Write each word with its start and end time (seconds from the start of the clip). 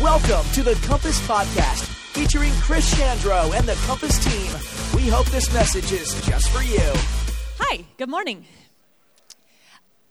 Welcome 0.00 0.50
to 0.52 0.62
the 0.62 0.74
Compass 0.86 1.20
Podcast, 1.26 1.84
featuring 2.12 2.52
Chris 2.54 2.92
Chandro 2.94 3.56
and 3.56 3.68
the 3.68 3.74
Compass 3.86 4.18
team. 4.24 4.50
We 4.96 5.08
hope 5.08 5.26
this 5.26 5.52
message 5.52 5.92
is 5.92 6.14
just 6.26 6.50
for 6.50 6.62
you. 6.62 6.80
Hi, 7.58 7.84
good 7.98 8.08
morning. 8.08 8.46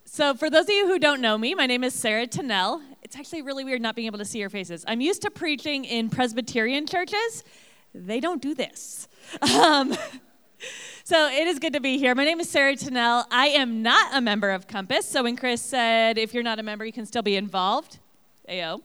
So, 0.06 0.34
for 0.34 0.50
those 0.50 0.66
of 0.66 0.70
you 0.70 0.88
who 0.88 1.00
don't 1.00 1.22
know 1.22 1.38
me, 1.38 1.56
my 1.56 1.66
name 1.66 1.84
is 1.84 1.94
Sarah 1.94 2.28
Tunall. 2.28 2.82
It's 3.04 3.16
actually 3.16 3.42
really 3.42 3.64
weird 3.64 3.82
not 3.82 3.96
being 3.96 4.06
able 4.06 4.20
to 4.20 4.26
see 4.26 4.40
your 4.40 4.50
faces. 4.50 4.86
I'm 4.88 5.02
used 5.02 5.22
to 5.24 5.32
preaching 5.32 5.86
in 5.86 6.10
Presbyterian 6.10 6.88
churches, 6.88 7.44
they 7.94 8.20
don't 8.20 8.42
do 8.42 8.54
this. 8.56 9.08
Um, 9.42 9.96
so, 11.04 11.30
it 11.30 11.48
is 11.48 11.60
good 11.60 11.74
to 11.74 11.80
be 11.80 11.98
here. 11.98 12.16
My 12.16 12.26
name 12.26 12.40
is 12.40 12.50
Sarah 12.50 12.76
Tunall. 12.76 13.26
I 13.32 13.48
am 13.48 13.82
not 13.82 14.16
a 14.16 14.22
member 14.22 14.50
of 14.50 14.68
Compass. 14.68 15.06
So, 15.06 15.24
when 15.24 15.36
Chris 15.36 15.62
said, 15.62 16.18
if 16.18 16.34
you're 16.34 16.44
not 16.44 16.60
a 16.60 16.64
member, 16.64 16.86
you 16.86 16.94
can 16.94 17.06
still 17.06 17.22
be 17.22 17.36
involved, 17.36 18.00
AO. 18.50 18.82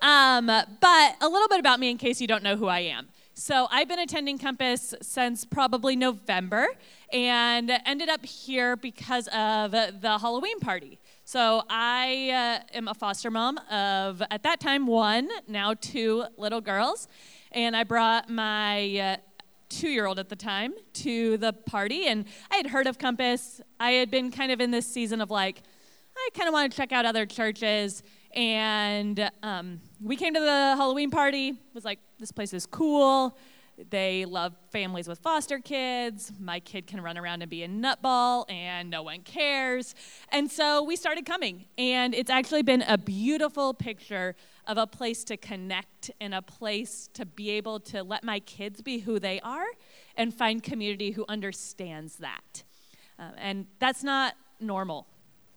Um, 0.00 0.46
but 0.46 1.16
a 1.20 1.28
little 1.28 1.48
bit 1.48 1.60
about 1.60 1.78
me 1.78 1.90
in 1.90 1.98
case 1.98 2.20
you 2.20 2.26
don't 2.26 2.42
know 2.42 2.56
who 2.56 2.66
I 2.66 2.80
am. 2.80 3.08
So 3.34 3.66
I've 3.70 3.88
been 3.88 3.98
attending 3.98 4.38
Compass 4.38 4.94
since 5.00 5.44
probably 5.44 5.96
November 5.96 6.66
and 7.12 7.72
ended 7.86 8.08
up 8.08 8.24
here 8.26 8.76
because 8.76 9.26
of 9.28 9.70
the 9.70 10.18
Halloween 10.20 10.60
party. 10.60 10.98
So 11.24 11.62
I 11.70 12.60
uh, 12.62 12.76
am 12.76 12.88
a 12.88 12.94
foster 12.94 13.30
mom 13.30 13.58
of, 13.70 14.22
at 14.30 14.42
that 14.42 14.60
time, 14.60 14.86
one, 14.86 15.30
now 15.48 15.74
two 15.74 16.24
little 16.36 16.60
girls. 16.60 17.08
And 17.52 17.74
I 17.74 17.84
brought 17.84 18.28
my 18.28 18.98
uh, 18.98 19.16
two 19.72 19.88
year 19.88 20.06
old 20.06 20.18
at 20.18 20.28
the 20.28 20.36
time 20.36 20.74
to 20.92 21.36
the 21.38 21.52
party. 21.52 22.06
And 22.06 22.26
I 22.50 22.56
had 22.56 22.66
heard 22.66 22.86
of 22.86 22.98
Compass. 22.98 23.60
I 23.80 23.92
had 23.92 24.10
been 24.10 24.30
kind 24.30 24.52
of 24.52 24.60
in 24.60 24.70
this 24.70 24.86
season 24.86 25.20
of 25.20 25.30
like, 25.30 25.62
I 26.16 26.28
kind 26.34 26.48
of 26.48 26.52
want 26.52 26.70
to 26.70 26.76
check 26.76 26.92
out 26.92 27.06
other 27.06 27.24
churches. 27.26 28.02
And 28.34 29.30
um, 29.42 29.80
we 30.00 30.16
came 30.16 30.34
to 30.34 30.40
the 30.40 30.74
Halloween 30.76 31.10
party. 31.10 31.58
Was 31.74 31.84
like, 31.84 31.98
this 32.18 32.32
place 32.32 32.52
is 32.52 32.66
cool. 32.66 33.36
They 33.90 34.26
love 34.26 34.54
families 34.70 35.08
with 35.08 35.18
foster 35.20 35.58
kids. 35.58 36.30
My 36.38 36.60
kid 36.60 36.86
can 36.86 37.00
run 37.00 37.16
around 37.16 37.42
and 37.42 37.50
be 37.50 37.62
a 37.62 37.68
nutball, 37.68 38.44
and 38.50 38.90
no 38.90 39.02
one 39.02 39.22
cares. 39.22 39.94
And 40.28 40.50
so 40.50 40.82
we 40.82 40.94
started 40.94 41.24
coming. 41.24 41.64
And 41.78 42.14
it's 42.14 42.30
actually 42.30 42.62
been 42.62 42.82
a 42.82 42.98
beautiful 42.98 43.72
picture 43.72 44.36
of 44.66 44.78
a 44.78 44.86
place 44.86 45.24
to 45.24 45.36
connect 45.36 46.10
and 46.20 46.34
a 46.34 46.42
place 46.42 47.08
to 47.14 47.26
be 47.26 47.50
able 47.50 47.80
to 47.80 48.02
let 48.02 48.22
my 48.24 48.40
kids 48.40 48.80
be 48.80 48.98
who 48.98 49.18
they 49.18 49.40
are 49.40 49.66
and 50.16 50.32
find 50.32 50.62
community 50.62 51.10
who 51.10 51.24
understands 51.28 52.16
that. 52.16 52.62
Uh, 53.18 53.30
and 53.38 53.66
that's 53.78 54.04
not 54.04 54.34
normal. 54.60 55.06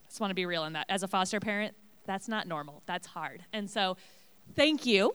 I 0.04 0.08
just 0.08 0.20
want 0.20 0.30
to 0.30 0.34
be 0.34 0.46
real 0.46 0.64
in 0.64 0.72
that. 0.74 0.86
As 0.88 1.02
a 1.02 1.08
foster 1.08 1.40
parent, 1.40 1.74
that's 2.04 2.28
not 2.28 2.46
normal. 2.46 2.82
That's 2.86 3.06
hard. 3.06 3.44
And 3.52 3.68
so, 3.68 3.96
thank 4.54 4.86
you 4.86 5.14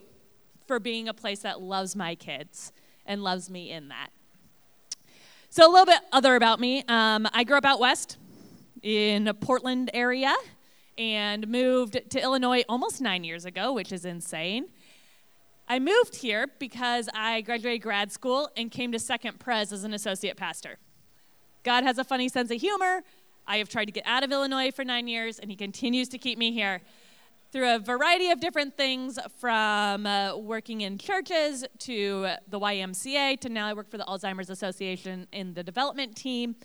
for 0.67 0.79
being 0.79 1.07
a 1.07 1.13
place 1.13 1.39
that 1.39 1.61
loves 1.61 1.95
my 1.95 2.15
kids 2.15 2.71
and 3.05 3.23
loves 3.23 3.49
me 3.49 3.71
in 3.71 3.89
that. 3.89 4.09
So, 5.49 5.69
a 5.69 5.71
little 5.71 5.85
bit 5.85 5.99
other 6.11 6.35
about 6.35 6.59
me. 6.59 6.83
Um, 6.87 7.27
I 7.33 7.43
grew 7.43 7.57
up 7.57 7.65
out 7.65 7.79
west 7.79 8.17
in 8.81 9.31
Portland 9.41 9.91
area 9.93 10.35
and 11.01 11.47
moved 11.47 11.99
to 12.11 12.21
Illinois 12.21 12.63
almost 12.69 13.01
nine 13.01 13.23
years 13.23 13.43
ago, 13.43 13.73
which 13.73 13.91
is 13.91 14.05
insane. 14.05 14.67
I 15.67 15.79
moved 15.79 16.17
here 16.17 16.45
because 16.59 17.09
I 17.11 17.41
graduated 17.41 17.81
grad 17.81 18.11
school 18.11 18.51
and 18.55 18.69
came 18.69 18.91
to 18.91 18.99
Second 18.99 19.39
Pres 19.39 19.73
as 19.73 19.83
an 19.83 19.95
associate 19.95 20.37
pastor. 20.37 20.77
God 21.63 21.83
has 21.83 21.97
a 21.97 22.03
funny 22.03 22.29
sense 22.29 22.51
of 22.51 22.61
humor. 22.61 23.01
I 23.47 23.57
have 23.57 23.67
tried 23.67 23.85
to 23.85 23.91
get 23.91 24.05
out 24.05 24.23
of 24.23 24.31
Illinois 24.31 24.69
for 24.69 24.85
nine 24.85 25.07
years, 25.07 25.39
and 25.39 25.49
he 25.49 25.57
continues 25.57 26.07
to 26.09 26.19
keep 26.19 26.37
me 26.37 26.51
here 26.51 26.81
through 27.51 27.73
a 27.73 27.79
variety 27.79 28.29
of 28.29 28.39
different 28.39 28.77
things 28.77 29.17
from 29.39 30.05
uh, 30.05 30.37
working 30.37 30.81
in 30.81 30.99
churches 30.99 31.65
to 31.79 32.29
the 32.47 32.59
YMCA 32.59 33.39
to 33.39 33.49
now 33.49 33.65
I 33.65 33.73
work 33.73 33.89
for 33.89 33.97
the 33.97 34.05
Alzheimer's 34.05 34.51
Association 34.51 35.27
in 35.31 35.55
the 35.55 35.63
development 35.63 36.15
team. 36.15 36.57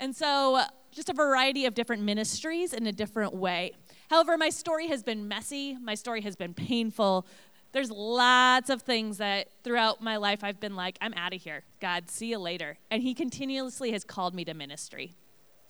And 0.00 0.14
so, 0.14 0.62
just 0.90 1.08
a 1.08 1.14
variety 1.14 1.66
of 1.66 1.74
different 1.74 2.02
ministries 2.02 2.72
in 2.72 2.86
a 2.86 2.92
different 2.92 3.34
way. 3.34 3.72
However, 4.08 4.36
my 4.36 4.50
story 4.50 4.88
has 4.88 5.02
been 5.02 5.28
messy, 5.28 5.76
my 5.80 5.94
story 5.94 6.20
has 6.22 6.36
been 6.36 6.54
painful. 6.54 7.26
There's 7.72 7.90
lots 7.90 8.70
of 8.70 8.82
things 8.82 9.18
that 9.18 9.48
throughout 9.62 10.02
my 10.02 10.16
life 10.16 10.42
I've 10.42 10.60
been 10.60 10.76
like, 10.76 10.96
I'm 11.00 11.12
out 11.14 11.34
of 11.34 11.42
here. 11.42 11.64
God, 11.80 12.08
see 12.08 12.28
you 12.28 12.38
later. 12.38 12.78
And 12.90 13.02
He 13.02 13.14
continuously 13.14 13.90
has 13.92 14.04
called 14.04 14.34
me 14.34 14.44
to 14.44 14.54
ministry. 14.54 15.14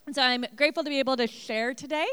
And 0.07 0.15
so 0.15 0.23
I'm 0.23 0.45
grateful 0.55 0.85
to 0.85 0.91
be 0.91 1.01
able 1.01 1.17
to 1.17 1.27
share 1.27 1.75
today, 1.75 2.07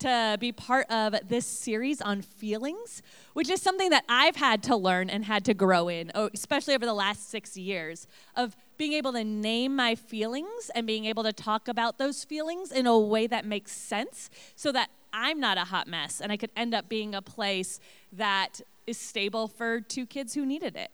to 0.00 0.36
be 0.40 0.50
part 0.50 0.90
of 0.90 1.14
this 1.28 1.46
series 1.46 2.00
on 2.00 2.22
feelings, 2.22 3.02
which 3.34 3.48
is 3.48 3.62
something 3.62 3.90
that 3.90 4.04
I've 4.08 4.36
had 4.36 4.62
to 4.64 4.76
learn 4.76 5.08
and 5.10 5.24
had 5.24 5.44
to 5.44 5.54
grow 5.54 5.88
in, 5.88 6.10
especially 6.14 6.74
over 6.74 6.86
the 6.86 6.94
last 6.94 7.30
six 7.30 7.56
years, 7.56 8.08
of 8.34 8.56
being 8.76 8.92
able 8.92 9.12
to 9.12 9.24
name 9.24 9.76
my 9.76 9.94
feelings 9.94 10.70
and 10.74 10.86
being 10.86 11.04
able 11.04 11.22
to 11.24 11.32
talk 11.32 11.68
about 11.68 11.98
those 11.98 12.24
feelings 12.24 12.72
in 12.72 12.86
a 12.86 12.98
way 12.98 13.26
that 13.26 13.44
makes 13.44 13.72
sense 13.72 14.30
so 14.56 14.72
that 14.72 14.88
I'm 15.12 15.40
not 15.40 15.58
a 15.58 15.64
hot 15.64 15.86
mess 15.86 16.20
and 16.20 16.30
I 16.30 16.36
could 16.36 16.50
end 16.56 16.74
up 16.74 16.88
being 16.88 17.14
a 17.14 17.22
place 17.22 17.80
that 18.12 18.60
is 18.86 18.98
stable 18.98 19.48
for 19.48 19.80
two 19.80 20.06
kids 20.06 20.34
who 20.34 20.46
needed 20.46 20.76
it. 20.76 20.90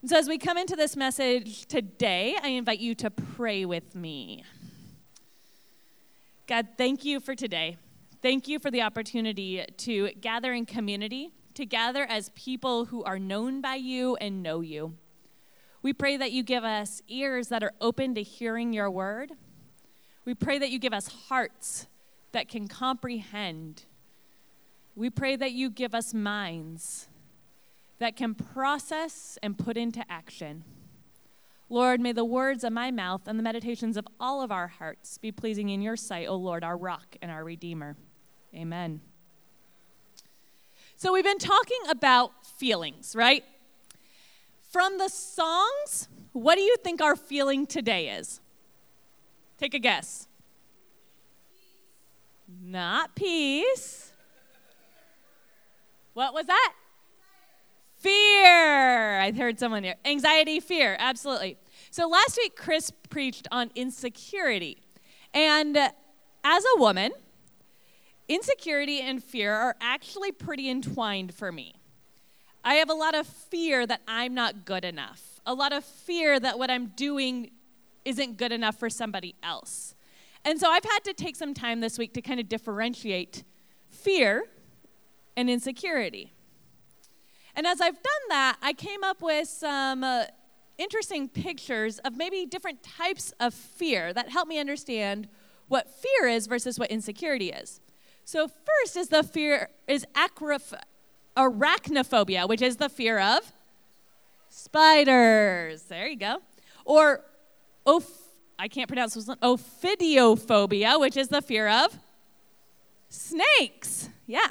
And 0.00 0.10
so, 0.10 0.16
as 0.16 0.26
we 0.26 0.36
come 0.36 0.58
into 0.58 0.74
this 0.74 0.96
message 0.96 1.66
today, 1.66 2.36
I 2.42 2.48
invite 2.48 2.80
you 2.80 2.94
to 2.96 3.10
pray 3.10 3.64
with 3.64 3.94
me. 3.94 4.42
God, 6.48 6.68
thank 6.76 7.04
you 7.04 7.20
for 7.20 7.36
today. 7.36 7.76
Thank 8.20 8.48
you 8.48 8.58
for 8.58 8.70
the 8.70 8.82
opportunity 8.82 9.64
to 9.76 10.10
gather 10.20 10.52
in 10.52 10.66
community, 10.66 11.30
to 11.54 11.64
gather 11.64 12.04
as 12.04 12.30
people 12.34 12.86
who 12.86 13.04
are 13.04 13.18
known 13.18 13.60
by 13.60 13.76
you 13.76 14.16
and 14.16 14.42
know 14.42 14.60
you. 14.60 14.94
We 15.82 15.92
pray 15.92 16.16
that 16.16 16.32
you 16.32 16.42
give 16.42 16.64
us 16.64 17.02
ears 17.08 17.48
that 17.48 17.62
are 17.62 17.72
open 17.80 18.14
to 18.14 18.22
hearing 18.22 18.72
your 18.72 18.90
word. 18.90 19.32
We 20.24 20.34
pray 20.34 20.58
that 20.58 20.70
you 20.70 20.78
give 20.78 20.92
us 20.92 21.08
hearts 21.28 21.86
that 22.32 22.48
can 22.48 22.68
comprehend. 22.68 23.84
We 24.94 25.10
pray 25.10 25.36
that 25.36 25.52
you 25.52 25.70
give 25.70 25.94
us 25.94 26.12
minds 26.12 27.08
that 27.98 28.16
can 28.16 28.34
process 28.34 29.38
and 29.42 29.56
put 29.56 29.76
into 29.76 30.04
action. 30.10 30.64
Lord, 31.68 32.00
may 32.00 32.12
the 32.12 32.24
words 32.24 32.64
of 32.64 32.72
my 32.72 32.90
mouth 32.90 33.22
and 33.26 33.38
the 33.38 33.42
meditations 33.42 33.96
of 33.96 34.06
all 34.18 34.42
of 34.42 34.50
our 34.50 34.66
hearts 34.66 35.18
be 35.18 35.32
pleasing 35.32 35.68
in 35.68 35.80
your 35.80 35.96
sight, 35.96 36.26
O 36.28 36.34
Lord, 36.34 36.64
our 36.64 36.76
rock 36.76 37.16
and 37.22 37.30
our 37.30 37.44
redeemer. 37.44 37.96
Amen. 38.54 39.00
So, 40.96 41.12
we've 41.12 41.24
been 41.24 41.38
talking 41.38 41.78
about 41.88 42.44
feelings, 42.44 43.14
right? 43.16 43.44
From 44.70 44.98
the 44.98 45.08
songs, 45.08 46.08
what 46.32 46.56
do 46.56 46.60
you 46.60 46.76
think 46.82 47.00
our 47.00 47.16
feeling 47.16 47.66
today 47.66 48.08
is? 48.10 48.40
Take 49.58 49.74
a 49.74 49.78
guess. 49.78 50.28
Not 52.72 53.14
peace. 53.14 54.12
What 56.14 56.32
was 56.32 56.46
that? 56.46 56.72
Fear. 57.98 59.20
I 59.20 59.30
heard 59.36 59.58
someone 59.58 59.84
here. 59.84 59.96
Anxiety, 60.06 60.58
fear, 60.58 60.96
absolutely. 60.98 61.58
So 61.90 62.08
last 62.08 62.38
week, 62.38 62.56
Chris 62.56 62.90
preached 63.10 63.46
on 63.52 63.70
insecurity. 63.74 64.78
And 65.34 65.76
as 65.76 66.64
a 66.76 66.80
woman, 66.80 67.12
insecurity 68.26 69.02
and 69.02 69.22
fear 69.22 69.52
are 69.52 69.76
actually 69.82 70.32
pretty 70.32 70.70
entwined 70.70 71.34
for 71.34 71.52
me. 71.52 71.74
I 72.64 72.76
have 72.76 72.88
a 72.88 72.94
lot 72.94 73.14
of 73.14 73.26
fear 73.26 73.86
that 73.86 74.00
I'm 74.08 74.32
not 74.32 74.64
good 74.64 74.86
enough, 74.86 75.42
a 75.44 75.52
lot 75.52 75.74
of 75.74 75.84
fear 75.84 76.40
that 76.40 76.58
what 76.58 76.70
I'm 76.70 76.86
doing 76.96 77.50
isn't 78.06 78.38
good 78.38 78.50
enough 78.50 78.78
for 78.78 78.88
somebody 78.88 79.34
else. 79.42 79.94
And 80.44 80.58
so 80.58 80.68
I've 80.70 80.84
had 80.84 81.04
to 81.04 81.12
take 81.12 81.36
some 81.36 81.54
time 81.54 81.80
this 81.80 81.98
week 81.98 82.14
to 82.14 82.22
kind 82.22 82.40
of 82.40 82.48
differentiate 82.48 83.44
fear 83.88 84.44
and 85.36 85.48
insecurity. 85.48 86.32
And 87.54 87.66
as 87.66 87.80
I've 87.80 87.94
done 87.94 88.28
that, 88.30 88.56
I 88.62 88.72
came 88.72 89.04
up 89.04 89.22
with 89.22 89.46
some 89.48 90.02
uh, 90.02 90.24
interesting 90.78 91.28
pictures 91.28 91.98
of 92.00 92.16
maybe 92.16 92.46
different 92.46 92.82
types 92.82 93.32
of 93.38 93.54
fear 93.54 94.12
that 94.12 94.30
help 94.30 94.48
me 94.48 94.58
understand 94.58 95.28
what 95.68 95.88
fear 95.88 96.28
is 96.28 96.46
versus 96.46 96.78
what 96.78 96.90
insecurity 96.90 97.50
is. 97.50 97.80
So 98.24 98.48
first 98.48 98.96
is 98.96 99.08
the 99.08 99.22
fear 99.22 99.68
is 99.86 100.06
arachnophobia, 101.36 102.48
which 102.48 102.62
is 102.62 102.76
the 102.76 102.88
fear 102.88 103.18
of 103.18 103.52
spiders. 104.48 105.82
There 105.84 106.06
you 106.06 106.16
go. 106.16 106.38
Or 106.84 107.24
oph- 107.86 108.21
I 108.62 108.68
can't 108.68 108.86
pronounce 108.86 109.14
this 109.14 109.26
one. 109.26 109.38
Ophidiophobia, 109.38 111.00
which 111.00 111.16
is 111.16 111.26
the 111.26 111.42
fear 111.42 111.68
of 111.68 111.98
snakes. 113.08 114.08
Yeah. 114.24 114.46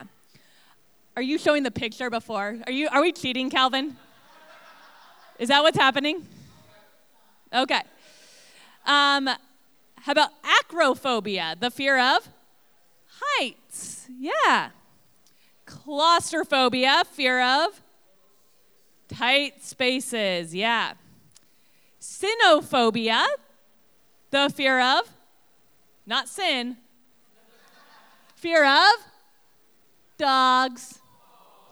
Are 1.16 1.22
you 1.22 1.38
showing 1.38 1.64
the 1.64 1.72
picture 1.72 2.10
before? 2.10 2.58
Are 2.68 2.74
you 2.74 2.90
are 2.90 3.02
we 3.02 3.14
cheating, 3.14 3.50
Calvin? 3.50 3.96
Is 5.40 5.48
that 5.48 5.64
what's 5.64 5.78
happening? 5.78 6.28
Okay. 7.54 7.82
Um, 8.86 9.30
how 9.96 10.12
about 10.12 10.32
acrophobia, 10.44 11.58
the 11.58 11.72
fear 11.72 11.98
of 11.98 12.28
heights? 13.08 14.10
Yeah. 14.20 14.72
Claustrophobia, 15.66 17.04
fear 17.14 17.42
of 17.42 17.82
tight 19.08 19.64
spaces, 19.64 20.54
yeah. 20.54 20.96
Sinophobia, 22.02 23.26
the 24.32 24.50
fear 24.50 24.80
of 24.80 25.10
not 26.06 26.28
sin, 26.28 26.78
fear 28.36 28.66
of 28.66 28.94
dogs. 30.18 31.00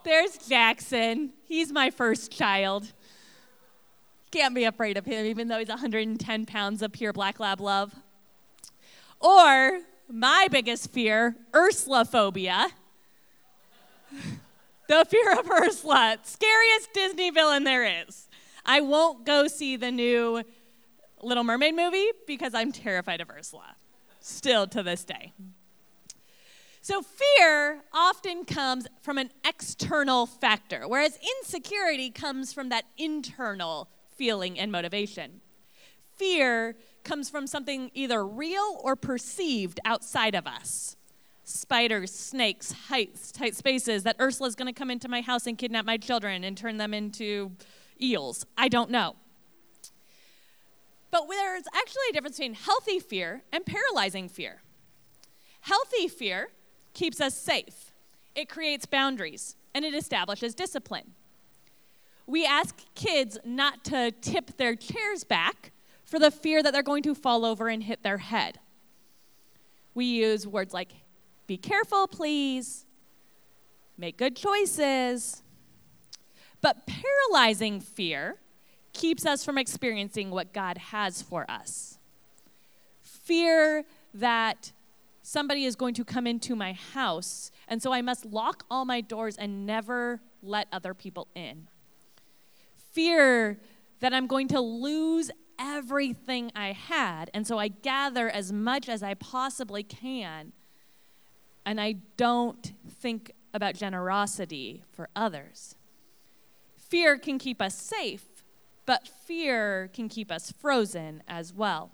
There's 0.04 0.38
Jackson. 0.38 1.32
He's 1.46 1.72
my 1.72 1.90
first 1.90 2.32
child. 2.32 2.94
Can't 4.32 4.54
be 4.54 4.66
afraid 4.66 4.98
of 4.98 5.06
him, 5.06 5.26
even 5.26 5.48
though 5.48 5.58
he's 5.58 5.70
110 5.70 6.46
pounds 6.46 6.82
of 6.82 6.92
pure 6.92 7.12
black 7.12 7.40
lab 7.40 7.60
love. 7.60 7.96
Or 9.20 9.80
my 10.08 10.48
biggest 10.52 10.92
fear, 10.92 11.36
Ursula 11.56 12.06
phobia. 12.06 12.68
the 14.88 15.06
fear 15.10 15.40
of 15.40 15.50
Ursula, 15.50 16.18
scariest 16.24 16.94
Disney 16.94 17.32
villain 17.32 17.64
there 17.64 18.04
is. 18.04 18.28
I 18.66 18.82
won't 18.82 19.26
go 19.26 19.48
see 19.48 19.76
the 19.76 19.92
new 19.92 20.44
Little 21.22 21.44
Mermaid 21.44 21.76
movie 21.76 22.10
because 22.28 22.54
I'm 22.54 22.72
terrified 22.72 23.22
of 23.22 23.30
Ursula, 23.30 23.76
still 24.20 24.68
to 24.68 24.84
this 24.84 25.04
day. 25.04 25.34
So, 26.82 27.02
fear 27.02 27.84
often 27.94 28.46
comes 28.46 28.88
from 29.02 29.18
an 29.18 29.32
external 29.46 30.26
factor, 30.26 30.88
whereas 30.88 31.20
insecurity 31.38 32.10
comes 32.10 32.54
from 32.54 32.70
that 32.70 32.86
internal 32.98 33.90
feeling 34.16 34.58
and 34.58 34.72
motivation. 34.72 35.42
Fear 36.16 36.78
comes 37.04 37.30
from 37.30 37.48
something 37.48 37.92
either 37.94 38.26
real 38.26 38.80
or 38.84 38.96
perceived 38.96 39.80
outside 39.86 40.36
of 40.36 40.48
us 40.48 40.96
spiders, 41.44 42.14
snakes, 42.14 42.72
heights, 42.90 43.32
tight 43.32 43.56
spaces, 43.56 44.04
that 44.04 44.16
Ursula's 44.20 44.56
to 44.56 44.74
come 44.74 44.92
into 44.92 45.08
my 45.08 45.22
house 45.22 45.48
and 45.48 45.58
kidnap 45.58 45.84
my 45.84 45.98
children 45.98 46.44
and 46.44 46.56
turn 46.56 46.78
them 46.78 46.94
into 46.94 47.52
eels. 48.00 48.46
I 48.58 48.68
don't 48.68 48.92
know. 48.92 49.16
But 51.12 51.28
there's 51.28 51.64
actually 51.74 52.04
a 52.10 52.14
difference 52.14 52.38
between 52.38 52.54
healthy 52.54 53.00
fear 53.00 53.44
and 53.52 53.66
paralyzing 53.66 54.30
fear. 54.30 54.62
Healthy 55.62 56.08
fear 56.08 56.50
keeps 56.94 57.20
us 57.20 57.36
safe, 57.36 57.92
it 58.36 58.50
creates 58.50 58.86
boundaries, 58.86 59.56
and 59.74 59.84
it 59.84 59.94
establishes 59.94 60.56
discipline. 60.56 61.14
We 62.26 62.46
ask 62.46 62.76
kids 62.94 63.38
not 63.44 63.84
to 63.86 64.12
tip 64.22 64.58
their 64.58 64.76
chairs 64.76 65.24
back 65.24 65.72
for 66.04 66.20
the 66.20 66.32
fear 66.32 66.62
that 66.62 66.74
they're 66.74 66.84
going 66.84 67.04
to 67.04 67.16
fall 67.16 67.44
over 67.44 67.70
and 67.70 67.84
hit 67.84 68.04
their 68.04 68.20
head. 68.20 68.60
We 69.94 70.06
use 70.06 70.46
words 70.46 70.74
like, 70.74 70.92
be 71.48 71.58
careful, 71.58 72.08
please, 72.08 72.86
make 73.98 74.18
good 74.18 74.36
choices. 74.36 75.42
But 76.62 76.86
paralyzing 76.86 77.80
fear 77.80 78.38
keeps 79.00 79.26
us 79.26 79.46
from 79.46 79.58
experiencing 79.58 80.30
what 80.30 80.52
God 80.52 80.78
has 80.78 81.22
for 81.22 81.50
us. 81.50 81.98
Fear 83.02 83.86
that 84.14 84.74
somebody 85.22 85.64
is 85.64 85.78
going 85.78 85.94
to 85.94 86.04
come 86.04 86.28
into 86.28 86.54
my 86.54 86.74
house, 86.74 87.50
and 87.70 87.82
so 87.82 87.94
I 87.94 88.02
must 88.02 88.26
lock 88.26 88.66
all 88.70 88.84
my 88.84 89.00
doors 89.00 89.38
and 89.38 89.66
never 89.66 90.22
let 90.44 90.68
other 90.74 90.94
people 90.94 91.28
in. 91.34 91.70
Fear 92.92 93.60
that 94.02 94.14
I'm 94.14 94.28
going 94.28 94.50
to 94.50 94.60
lose 94.60 95.32
everything 95.58 96.52
I 96.54 96.74
had, 96.74 97.32
and 97.34 97.48
so 97.48 97.58
I 97.58 97.70
gather 97.70 98.30
as 98.30 98.52
much 98.52 98.90
as 98.90 99.02
I 99.02 99.14
possibly 99.14 99.84
can, 99.84 100.52
and 101.66 101.80
I 101.80 101.94
don't 102.18 102.74
think 103.00 103.32
about 103.54 103.76
generosity 103.76 104.84
for 104.92 105.08
others. 105.16 105.76
Fear 106.76 107.20
can 107.20 107.38
keep 107.38 107.62
us 107.62 107.76
safe, 107.76 108.26
but 108.90 109.08
fear 109.08 109.90
can 109.94 110.10
keep 110.10 110.30
us 110.32 110.52
frozen 110.52 111.22
as 111.28 111.54
well. 111.54 111.92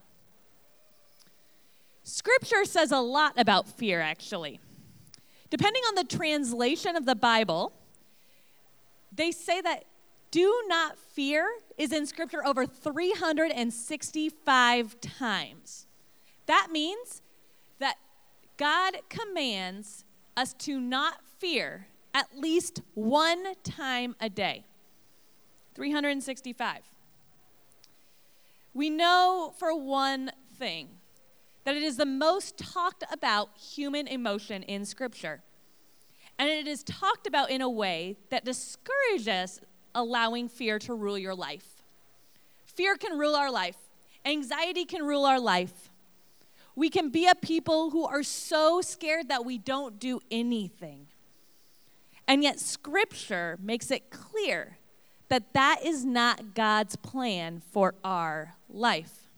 Scripture 2.03 2.63
says 2.63 2.89
a 2.89 3.01
lot 3.01 3.33
about 3.35 3.67
fear, 3.67 3.99
actually. 3.99 4.61
Depending 5.49 5.81
on 5.89 5.95
the 5.95 6.05
translation 6.05 6.95
of 6.95 7.05
the 7.05 7.13
Bible, 7.13 7.73
they 9.11 9.31
say 9.31 9.59
that 9.59 9.83
do 10.31 10.63
not 10.69 10.97
fear 10.97 11.45
is 11.77 11.91
in 11.91 12.05
Scripture 12.05 12.47
over 12.47 12.65
365 12.65 15.01
times. 15.01 15.87
That 16.45 16.69
means 16.71 17.21
that 17.79 17.95
God 18.55 18.99
commands 19.09 20.05
us 20.37 20.53
to 20.59 20.79
not 20.79 21.15
fear 21.39 21.87
at 22.13 22.37
least 22.37 22.81
one 22.93 23.47
time 23.65 24.15
a 24.21 24.29
day. 24.29 24.63
365. 25.75 26.79
We 28.73 28.89
know 28.89 29.53
for 29.57 29.77
one 29.77 30.31
thing 30.57 30.89
that 31.65 31.75
it 31.75 31.83
is 31.83 31.97
the 31.97 32.05
most 32.05 32.57
talked 32.57 33.03
about 33.11 33.49
human 33.57 34.07
emotion 34.07 34.63
in 34.63 34.85
Scripture. 34.85 35.41
And 36.37 36.49
it 36.49 36.67
is 36.67 36.83
talked 36.83 37.27
about 37.27 37.49
in 37.49 37.61
a 37.61 37.69
way 37.69 38.17
that 38.29 38.45
discourages 38.45 39.61
allowing 39.93 40.49
fear 40.49 40.79
to 40.79 40.93
rule 40.93 41.17
your 41.17 41.35
life. 41.35 41.83
Fear 42.65 42.97
can 42.97 43.17
rule 43.17 43.35
our 43.35 43.51
life, 43.51 43.77
anxiety 44.25 44.85
can 44.85 45.03
rule 45.03 45.25
our 45.25 45.39
life. 45.39 45.89
We 46.75 46.89
can 46.89 47.09
be 47.09 47.25
a 47.25 47.35
people 47.35 47.91
who 47.91 48.05
are 48.05 48.21
so 48.21 48.81
scared 48.81 49.29
that 49.29 49.45
we 49.45 49.57
don't 49.57 49.97
do 49.97 50.19
anything. 50.29 51.07
And 52.27 52.43
yet, 52.43 52.59
Scripture 52.59 53.57
makes 53.61 53.91
it 53.91 54.09
clear 54.09 54.77
that 55.29 55.53
that 55.53 55.79
is 55.83 56.05
not 56.05 56.53
God's 56.53 56.95
plan 56.95 57.61
for 57.71 57.95
our 58.03 58.55
life. 58.69 59.29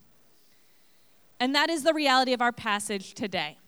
And 1.40 1.54
that 1.54 1.70
is 1.70 1.84
the 1.84 1.94
reality 1.94 2.32
of 2.32 2.42
our 2.42 2.52
passage 2.52 3.14
today. 3.14 3.58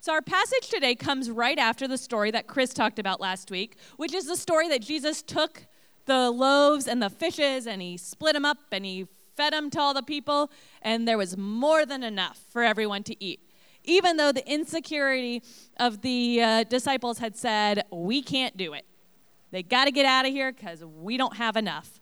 So, 0.00 0.12
our 0.12 0.22
passage 0.22 0.68
today 0.68 0.94
comes 0.94 1.28
right 1.30 1.58
after 1.58 1.88
the 1.88 1.98
story 1.98 2.30
that 2.30 2.46
Chris 2.46 2.72
talked 2.72 2.98
about 2.98 3.20
last 3.20 3.50
week, 3.50 3.76
which 3.96 4.14
is 4.14 4.26
the 4.26 4.36
story 4.36 4.68
that 4.68 4.80
Jesus 4.80 5.22
took 5.22 5.66
the 6.06 6.30
loaves 6.30 6.86
and 6.86 7.02
the 7.02 7.10
fishes 7.10 7.66
and 7.66 7.82
he 7.82 7.96
split 7.96 8.34
them 8.34 8.44
up 8.44 8.58
and 8.70 8.84
he 8.84 9.08
fed 9.36 9.52
them 9.52 9.70
to 9.70 9.80
all 9.80 9.94
the 9.94 10.02
people, 10.02 10.50
and 10.82 11.06
there 11.06 11.16
was 11.16 11.36
more 11.36 11.86
than 11.86 12.02
enough 12.02 12.40
for 12.50 12.62
everyone 12.62 13.04
to 13.04 13.24
eat. 13.24 13.40
Even 13.84 14.16
though 14.16 14.32
the 14.32 14.46
insecurity 14.50 15.42
of 15.78 16.02
the 16.02 16.42
uh, 16.42 16.64
disciples 16.64 17.18
had 17.18 17.36
said, 17.36 17.84
We 17.90 18.20
can't 18.20 18.56
do 18.56 18.72
it. 18.74 18.84
They 19.50 19.62
got 19.62 19.86
to 19.86 19.90
get 19.90 20.06
out 20.06 20.26
of 20.26 20.32
here 20.32 20.52
because 20.52 20.84
we 20.84 21.16
don't 21.16 21.36
have 21.36 21.56
enough. 21.56 22.00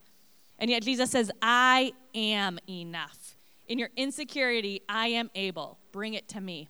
And 0.58 0.70
yet 0.70 0.82
Jesus 0.82 1.10
says, 1.10 1.30
I 1.42 1.92
am 2.14 2.58
enough. 2.68 3.36
In 3.68 3.78
your 3.78 3.90
insecurity, 3.96 4.82
I 4.88 5.08
am 5.08 5.30
able. 5.34 5.78
Bring 5.92 6.14
it 6.14 6.28
to 6.28 6.40
me. 6.40 6.68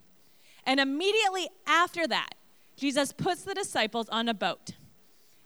And 0.64 0.80
immediately 0.80 1.48
after 1.66 2.06
that, 2.08 2.34
Jesus 2.76 3.12
puts 3.12 3.42
the 3.42 3.54
disciples 3.54 4.08
on 4.10 4.28
a 4.28 4.34
boat 4.34 4.72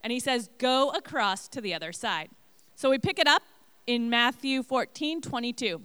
and 0.03 0.13
he 0.13 0.19
says, 0.19 0.49
Go 0.59 0.91
across 0.91 1.49
to 1.49 1.61
the 1.61 1.75
other 1.75 1.93
side. 1.93 2.31
So 2.75 2.91
we 2.91 2.99
pick 2.99 3.19
it 3.19 3.27
up 3.27 3.43
in 3.87 4.09
Matthew 4.09 4.63
14 4.63 5.21
22. 5.21 5.83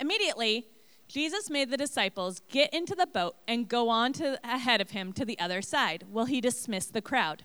Immediately, 0.00 0.66
Jesus 1.08 1.48
made 1.48 1.70
the 1.70 1.76
disciples 1.76 2.40
get 2.50 2.72
into 2.74 2.94
the 2.94 3.06
boat 3.06 3.36
and 3.46 3.68
go 3.68 3.88
on 3.88 4.12
to 4.14 4.38
ahead 4.42 4.80
of 4.80 4.90
him 4.90 5.12
to 5.12 5.24
the 5.24 5.38
other 5.38 5.62
side 5.62 6.04
while 6.10 6.24
he 6.24 6.40
dismissed 6.40 6.92
the 6.92 7.02
crowd. 7.02 7.44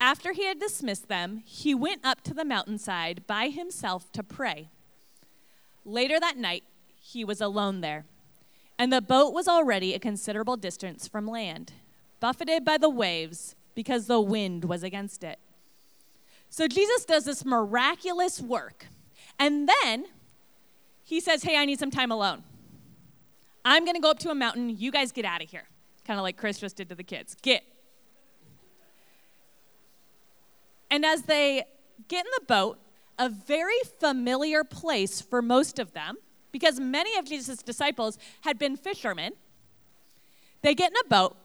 After 0.00 0.32
he 0.32 0.46
had 0.46 0.58
dismissed 0.58 1.08
them, 1.08 1.42
he 1.44 1.74
went 1.74 2.00
up 2.04 2.22
to 2.22 2.32
the 2.32 2.44
mountainside 2.44 3.26
by 3.26 3.48
himself 3.48 4.10
to 4.12 4.22
pray. 4.22 4.70
Later 5.84 6.18
that 6.18 6.38
night, 6.38 6.64
he 6.98 7.24
was 7.24 7.40
alone 7.40 7.82
there, 7.82 8.06
and 8.78 8.90
the 8.90 9.02
boat 9.02 9.34
was 9.34 9.46
already 9.46 9.92
a 9.92 9.98
considerable 9.98 10.56
distance 10.56 11.06
from 11.06 11.26
land, 11.26 11.72
buffeted 12.18 12.64
by 12.64 12.78
the 12.78 12.88
waves 12.88 13.54
because 13.74 14.06
the 14.06 14.20
wind 14.20 14.64
was 14.64 14.82
against 14.82 15.22
it. 15.22 15.38
So 16.48 16.66
Jesus 16.66 17.04
does 17.04 17.24
this 17.24 17.44
miraculous 17.44 18.40
work, 18.40 18.86
and 19.38 19.68
then 19.68 20.06
he 21.04 21.20
says, 21.20 21.42
Hey, 21.42 21.56
I 21.56 21.64
need 21.64 21.78
some 21.78 21.90
time 21.90 22.10
alone. 22.10 22.42
I'm 23.64 23.84
going 23.84 23.96
to 23.96 24.00
go 24.00 24.10
up 24.10 24.18
to 24.20 24.30
a 24.30 24.34
mountain. 24.34 24.70
You 24.70 24.90
guys 24.90 25.12
get 25.12 25.24
out 25.24 25.42
of 25.42 25.50
here. 25.50 25.64
Kind 26.06 26.18
of 26.18 26.22
like 26.22 26.36
Chris 26.36 26.58
just 26.58 26.76
did 26.76 26.88
to 26.88 26.94
the 26.94 27.04
kids. 27.04 27.36
Get. 27.42 27.62
And 30.90 31.04
as 31.04 31.22
they 31.22 31.64
get 32.08 32.24
in 32.24 32.30
the 32.38 32.44
boat, 32.46 32.78
a 33.18 33.28
very 33.28 33.78
familiar 33.98 34.64
place 34.64 35.20
for 35.20 35.42
most 35.42 35.78
of 35.78 35.92
them 35.92 36.16
because 36.52 36.80
many 36.80 37.16
of 37.18 37.26
Jesus' 37.26 37.62
disciples 37.62 38.18
had 38.42 38.58
been 38.58 38.76
fishermen. 38.76 39.32
They 40.62 40.74
get 40.74 40.90
in 40.90 40.96
a 41.04 41.08
boat 41.08 41.36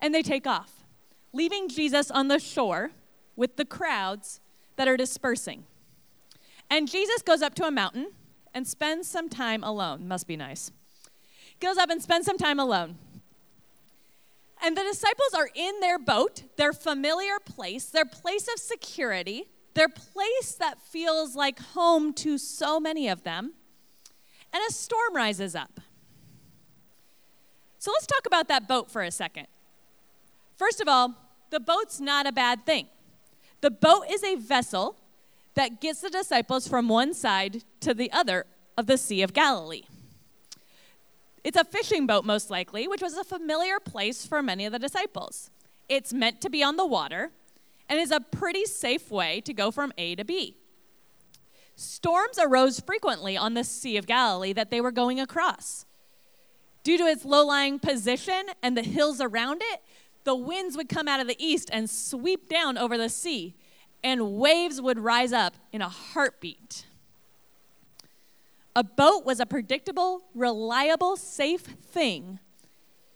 and 0.00 0.14
they 0.14 0.22
take 0.22 0.46
off, 0.46 0.84
leaving 1.32 1.68
Jesus 1.68 2.10
on 2.10 2.28
the 2.28 2.38
shore 2.38 2.92
with 3.36 3.56
the 3.56 3.64
crowds 3.64 4.40
that 4.76 4.88
are 4.88 4.96
dispersing. 4.96 5.64
And 6.70 6.90
Jesus 6.90 7.22
goes 7.22 7.42
up 7.42 7.54
to 7.56 7.64
a 7.64 7.70
mountain 7.70 8.12
and 8.54 8.66
spends 8.66 9.08
some 9.08 9.28
time 9.28 9.62
alone. 9.62 10.08
Must 10.08 10.26
be 10.26 10.36
nice. 10.36 10.70
Goes 11.60 11.76
up 11.76 11.90
and 11.90 12.00
spends 12.02 12.26
some 12.26 12.38
time 12.38 12.58
alone. 12.58 12.96
And 14.64 14.74
the 14.78 14.82
disciples 14.82 15.34
are 15.36 15.50
in 15.54 15.80
their 15.80 15.98
boat, 15.98 16.44
their 16.56 16.72
familiar 16.72 17.38
place, 17.38 17.84
their 17.84 18.06
place 18.06 18.48
of 18.48 18.58
security, 18.58 19.44
their 19.74 19.90
place 19.90 20.54
that 20.58 20.80
feels 20.80 21.36
like 21.36 21.58
home 21.58 22.14
to 22.14 22.38
so 22.38 22.80
many 22.80 23.06
of 23.06 23.24
them. 23.24 23.52
And 24.54 24.62
a 24.66 24.72
storm 24.72 25.14
rises 25.14 25.54
up. 25.54 25.80
So 27.78 27.90
let's 27.92 28.06
talk 28.06 28.24
about 28.24 28.48
that 28.48 28.66
boat 28.66 28.90
for 28.90 29.02
a 29.02 29.10
second. 29.10 29.48
First 30.56 30.80
of 30.80 30.88
all, 30.88 31.14
the 31.50 31.60
boat's 31.60 32.00
not 32.00 32.26
a 32.26 32.32
bad 32.32 32.64
thing. 32.64 32.86
The 33.60 33.70
boat 33.70 34.04
is 34.08 34.24
a 34.24 34.36
vessel 34.36 34.96
that 35.56 35.82
gets 35.82 36.00
the 36.00 36.08
disciples 36.08 36.66
from 36.66 36.88
one 36.88 37.12
side 37.12 37.64
to 37.80 37.92
the 37.92 38.10
other 38.12 38.46
of 38.78 38.86
the 38.86 38.96
Sea 38.96 39.20
of 39.20 39.34
Galilee. 39.34 39.82
It's 41.44 41.58
a 41.58 41.64
fishing 41.64 42.06
boat, 42.06 42.24
most 42.24 42.48
likely, 42.48 42.88
which 42.88 43.02
was 43.02 43.14
a 43.14 43.22
familiar 43.22 43.78
place 43.78 44.26
for 44.26 44.42
many 44.42 44.64
of 44.64 44.72
the 44.72 44.78
disciples. 44.78 45.50
It's 45.90 46.12
meant 46.12 46.40
to 46.40 46.50
be 46.50 46.62
on 46.62 46.76
the 46.76 46.86
water 46.86 47.30
and 47.88 48.00
is 48.00 48.10
a 48.10 48.20
pretty 48.20 48.64
safe 48.64 49.10
way 49.10 49.42
to 49.42 49.52
go 49.52 49.70
from 49.70 49.92
A 49.98 50.14
to 50.16 50.24
B. 50.24 50.56
Storms 51.76 52.38
arose 52.38 52.80
frequently 52.80 53.36
on 53.36 53.52
the 53.54 53.64
Sea 53.64 53.98
of 53.98 54.06
Galilee 54.06 54.54
that 54.54 54.70
they 54.70 54.80
were 54.80 54.90
going 54.90 55.20
across. 55.20 55.84
Due 56.82 56.96
to 56.96 57.04
its 57.04 57.24
low 57.24 57.46
lying 57.46 57.78
position 57.78 58.46
and 58.62 58.76
the 58.76 58.82
hills 58.82 59.20
around 59.20 59.60
it, 59.62 59.82
the 60.24 60.34
winds 60.34 60.76
would 60.76 60.88
come 60.88 61.08
out 61.08 61.20
of 61.20 61.26
the 61.26 61.36
east 61.38 61.68
and 61.72 61.90
sweep 61.90 62.48
down 62.48 62.78
over 62.78 62.96
the 62.96 63.10
sea, 63.10 63.54
and 64.02 64.34
waves 64.34 64.80
would 64.80 64.98
rise 64.98 65.32
up 65.32 65.54
in 65.72 65.82
a 65.82 65.88
heartbeat. 65.88 66.86
A 68.76 68.82
boat 68.82 69.24
was 69.24 69.38
a 69.38 69.46
predictable, 69.46 70.22
reliable, 70.34 71.16
safe 71.16 71.60
thing 71.60 72.40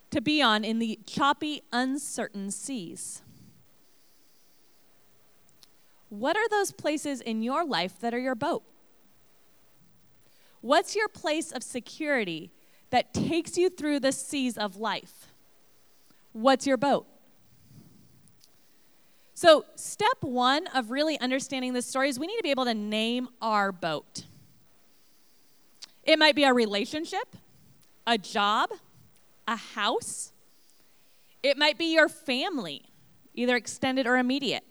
to 0.09 0.21
be 0.21 0.41
on 0.41 0.63
in 0.63 0.79
the 0.79 0.99
choppy, 1.05 1.61
uncertain 1.71 2.49
seas. 2.49 3.21
What 6.09 6.35
are 6.37 6.49
those 6.49 6.71
places 6.71 7.21
in 7.21 7.43
your 7.43 7.65
life 7.65 7.99
that 7.99 8.13
are 8.13 8.19
your 8.19 8.35
boat? 8.35 8.63
What's 10.61 10.95
your 10.95 11.07
place 11.07 11.51
of 11.51 11.61
security 11.61 12.51
that 12.89 13.13
takes 13.13 13.57
you 13.57 13.69
through 13.69 13.99
the 13.99 14.11
seas 14.11 14.57
of 14.57 14.77
life? 14.77 15.27
What's 16.33 16.65
your 16.65 16.77
boat? 16.77 17.05
So, 19.35 19.63
step 19.75 20.17
one 20.21 20.67
of 20.67 20.91
really 20.91 21.17
understanding 21.19 21.73
this 21.73 21.85
story 21.85 22.09
is 22.09 22.19
we 22.19 22.27
need 22.27 22.37
to 22.37 22.43
be 22.43 22.51
able 22.51 22.65
to 22.65 22.73
name 22.73 23.29
our 23.41 23.71
boat. 23.71 24.25
It 26.09 26.17
might 26.17 26.33
be 26.33 26.43
a 26.43 26.51
relationship, 26.51 27.35
a 28.07 28.17
job, 28.17 28.71
a 29.47 29.55
house. 29.55 30.33
It 31.43 31.55
might 31.55 31.77
be 31.77 31.93
your 31.93 32.09
family, 32.09 32.81
either 33.35 33.55
extended 33.55 34.07
or 34.07 34.17
immediate. 34.17 34.63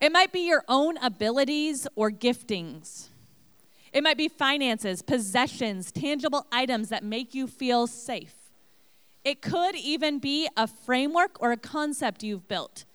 It 0.00 0.12
might 0.12 0.32
be 0.32 0.46
your 0.46 0.64
own 0.66 0.96
abilities 0.96 1.86
or 1.94 2.10
giftings. 2.10 3.08
It 3.92 4.02
might 4.02 4.16
be 4.16 4.28
finances, 4.28 5.02
possessions, 5.02 5.92
tangible 5.92 6.46
items 6.50 6.88
that 6.88 7.04
make 7.04 7.34
you 7.34 7.46
feel 7.46 7.86
safe. 7.86 8.32
It 9.24 9.42
could 9.42 9.74
even 9.74 10.20
be 10.20 10.48
a 10.56 10.66
framework 10.66 11.36
or 11.38 11.52
a 11.52 11.58
concept 11.58 12.22
you've 12.22 12.48
built 12.48 12.86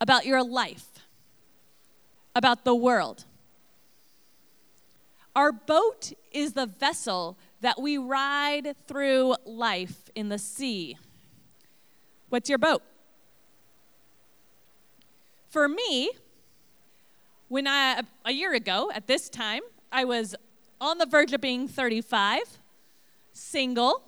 about 0.00 0.24
your 0.24 0.44
life, 0.44 0.86
about 2.36 2.64
the 2.64 2.76
world. 2.76 3.24
Our 5.36 5.52
boat 5.52 6.14
is 6.32 6.54
the 6.54 6.64
vessel 6.64 7.36
that 7.60 7.78
we 7.78 7.98
ride 7.98 8.74
through 8.88 9.34
life 9.44 10.08
in 10.14 10.30
the 10.30 10.38
sea. 10.38 10.96
What's 12.30 12.48
your 12.48 12.56
boat? 12.56 12.82
For 15.50 15.68
me, 15.68 16.10
when 17.48 17.66
I, 17.66 18.00
a 18.24 18.32
year 18.32 18.54
ago 18.54 18.90
at 18.94 19.06
this 19.06 19.28
time, 19.28 19.60
I 19.92 20.06
was 20.06 20.34
on 20.80 20.96
the 20.96 21.06
verge 21.06 21.34
of 21.34 21.42
being 21.42 21.68
35, 21.68 22.40
single, 23.34 24.04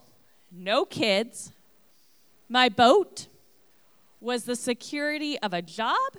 no 0.50 0.86
kids. 0.86 1.52
My 2.48 2.70
boat 2.70 3.28
was 4.18 4.44
the 4.44 4.56
security 4.56 5.38
of 5.40 5.52
a 5.52 5.60
job, 5.60 6.16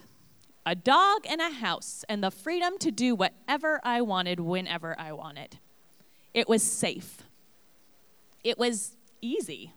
a 0.70 0.76
dog, 0.76 1.26
and 1.28 1.42
a 1.42 1.50
house, 1.50 2.06
and 2.08 2.24
the 2.24 2.30
freedom 2.30 2.78
to 2.78 2.92
do 2.92 3.16
whatever 3.16 3.82
I 3.84 4.02
wanted 4.02 4.40
whenever 4.40 4.96
I 5.00 5.14
wanted. 5.14 5.58
It 6.32 6.48
was 6.48 6.62
safe. 6.62 7.24
It 8.44 8.60
was 8.60 8.96
easy. 9.20 9.74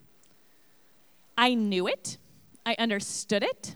I 1.39 1.55
knew 1.55 1.87
it. 1.87 2.19
I 2.67 2.77
understood 2.79 3.43
it. 3.43 3.75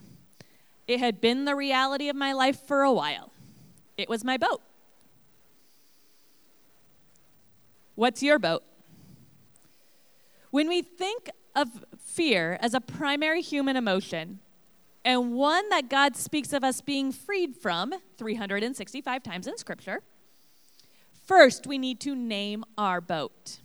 It 0.86 1.00
had 1.00 1.22
been 1.22 1.46
the 1.46 1.54
reality 1.54 2.10
of 2.10 2.16
my 2.16 2.34
life 2.34 2.60
for 2.66 2.82
a 2.82 2.92
while. 2.92 3.32
It 3.96 4.10
was 4.10 4.22
my 4.22 4.36
boat. 4.36 4.60
What's 7.94 8.22
your 8.22 8.38
boat? 8.38 8.62
When 10.50 10.68
we 10.68 10.82
think 10.82 11.30
of 11.54 11.82
fear 11.98 12.58
as 12.60 12.74
a 12.74 12.80
primary 12.82 13.40
human 13.40 13.74
emotion, 13.74 14.40
and 15.06 15.34
one 15.34 15.68
that 15.68 15.88
God 15.88 16.16
speaks 16.16 16.52
of 16.52 16.64
us 16.64 16.80
being 16.80 17.12
freed 17.12 17.54
from 17.54 17.94
365 18.18 19.22
times 19.22 19.46
in 19.46 19.56
Scripture, 19.56 20.02
first 21.24 21.64
we 21.64 21.78
need 21.78 22.00
to 22.00 22.16
name 22.16 22.64
our 22.76 23.00
boat. 23.00 23.60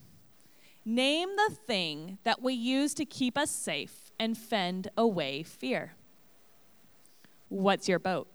Name 0.86 1.30
the 1.36 1.56
thing 1.56 2.20
that 2.24 2.44
we 2.44 2.54
use 2.54 2.94
to 2.94 3.06
keep 3.06 3.40
us 3.40 3.50
safe 3.50 4.12
and 4.20 4.38
fend 4.38 4.90
away 4.96 5.42
fear. 5.42 5.96
What's 7.50 7.90
your 7.90 8.00
boat? 8.00 8.28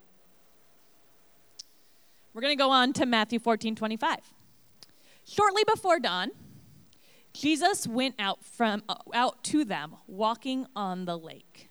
We're 2.34 2.42
going 2.42 2.56
to 2.58 2.62
go 2.62 2.72
on 2.72 2.92
to 2.94 3.06
Matthew 3.06 3.38
14 3.38 3.76
25. 3.76 4.18
Shortly 5.24 5.62
before 5.64 6.00
dawn, 6.00 6.30
Jesus 7.32 7.86
went 7.86 8.16
out 8.18 8.44
from 8.44 8.82
out 9.14 9.44
to 9.44 9.64
them 9.64 9.94
walking 10.08 10.66
on 10.74 11.04
the 11.04 11.16
lake. 11.16 11.68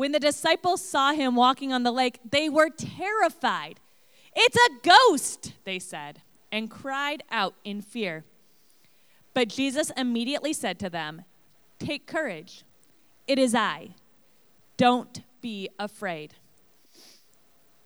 When 0.00 0.12
the 0.12 0.18
disciples 0.18 0.80
saw 0.80 1.12
him 1.12 1.36
walking 1.36 1.74
on 1.74 1.82
the 1.82 1.92
lake, 1.92 2.20
they 2.24 2.48
were 2.48 2.70
terrified. 2.70 3.80
It's 4.34 4.56
a 4.56 4.88
ghost, 4.88 5.52
they 5.64 5.78
said, 5.78 6.22
and 6.50 6.70
cried 6.70 7.22
out 7.30 7.54
in 7.64 7.82
fear. 7.82 8.24
But 9.34 9.48
Jesus 9.48 9.92
immediately 9.98 10.54
said 10.54 10.78
to 10.78 10.88
them, 10.88 11.24
Take 11.78 12.06
courage. 12.06 12.64
It 13.26 13.38
is 13.38 13.54
I. 13.54 13.90
Don't 14.78 15.20
be 15.42 15.68
afraid. 15.78 16.32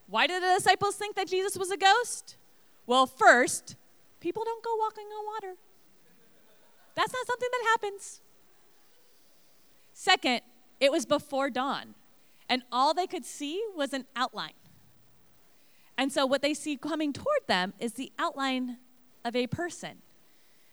Why 0.06 0.28
did 0.28 0.40
the 0.40 0.54
disciples 0.56 0.94
think 0.94 1.16
that 1.16 1.26
Jesus 1.26 1.58
was 1.58 1.72
a 1.72 1.76
ghost? 1.76 2.36
Well, 2.86 3.06
first, 3.06 3.74
people 4.20 4.44
don't 4.44 4.62
go 4.62 4.76
walking 4.76 5.06
on 5.06 5.26
water. 5.34 5.56
That's 6.94 7.12
not 7.12 7.26
something 7.26 7.48
that 7.50 7.66
happens. 7.72 8.20
Second, 9.94 10.42
it 10.78 10.92
was 10.92 11.06
before 11.06 11.50
dawn, 11.50 11.96
and 12.48 12.62
all 12.70 12.94
they 12.94 13.06
could 13.06 13.24
see 13.24 13.62
was 13.74 13.92
an 13.92 14.06
outline. 14.14 14.52
And 15.96 16.12
so, 16.12 16.26
what 16.26 16.42
they 16.42 16.54
see 16.54 16.76
coming 16.76 17.12
toward 17.12 17.46
them 17.46 17.72
is 17.78 17.94
the 17.94 18.12
outline 18.18 18.78
of 19.24 19.36
a 19.36 19.46
person. 19.46 20.02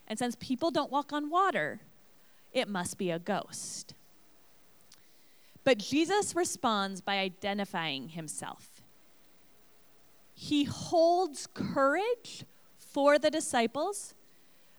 And 0.07 0.17
since 0.17 0.35
people 0.39 0.71
don't 0.71 0.91
walk 0.91 1.13
on 1.13 1.29
water, 1.29 1.81
it 2.51 2.67
must 2.67 2.97
be 2.97 3.11
a 3.11 3.19
ghost. 3.19 3.93
But 5.63 5.77
Jesus 5.77 6.35
responds 6.35 7.01
by 7.01 7.19
identifying 7.19 8.09
himself. 8.09 8.81
He 10.33 10.63
holds 10.63 11.47
courage 11.53 12.45
for 12.77 13.19
the 13.19 13.29
disciples 13.29 14.15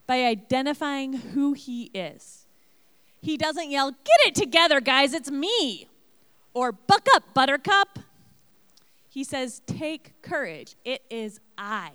by 0.06 0.24
identifying 0.24 1.12
who 1.12 1.52
he 1.52 1.84
is. 1.94 2.46
He 3.20 3.36
doesn't 3.36 3.70
yell, 3.70 3.92
Get 3.92 4.26
it 4.26 4.34
together, 4.34 4.80
guys, 4.80 5.14
it's 5.14 5.30
me, 5.30 5.88
or 6.54 6.72
Buck 6.72 7.06
up, 7.14 7.34
buttercup. 7.34 7.98
He 9.08 9.24
says, 9.24 9.60
Take 9.66 10.20
courage, 10.22 10.76
it 10.84 11.02
is 11.10 11.40
I. 11.56 11.92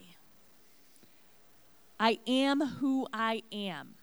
I 1.99 2.19
am 2.27 2.61
who 2.61 3.07
I 3.11 3.41
am. 3.51 3.95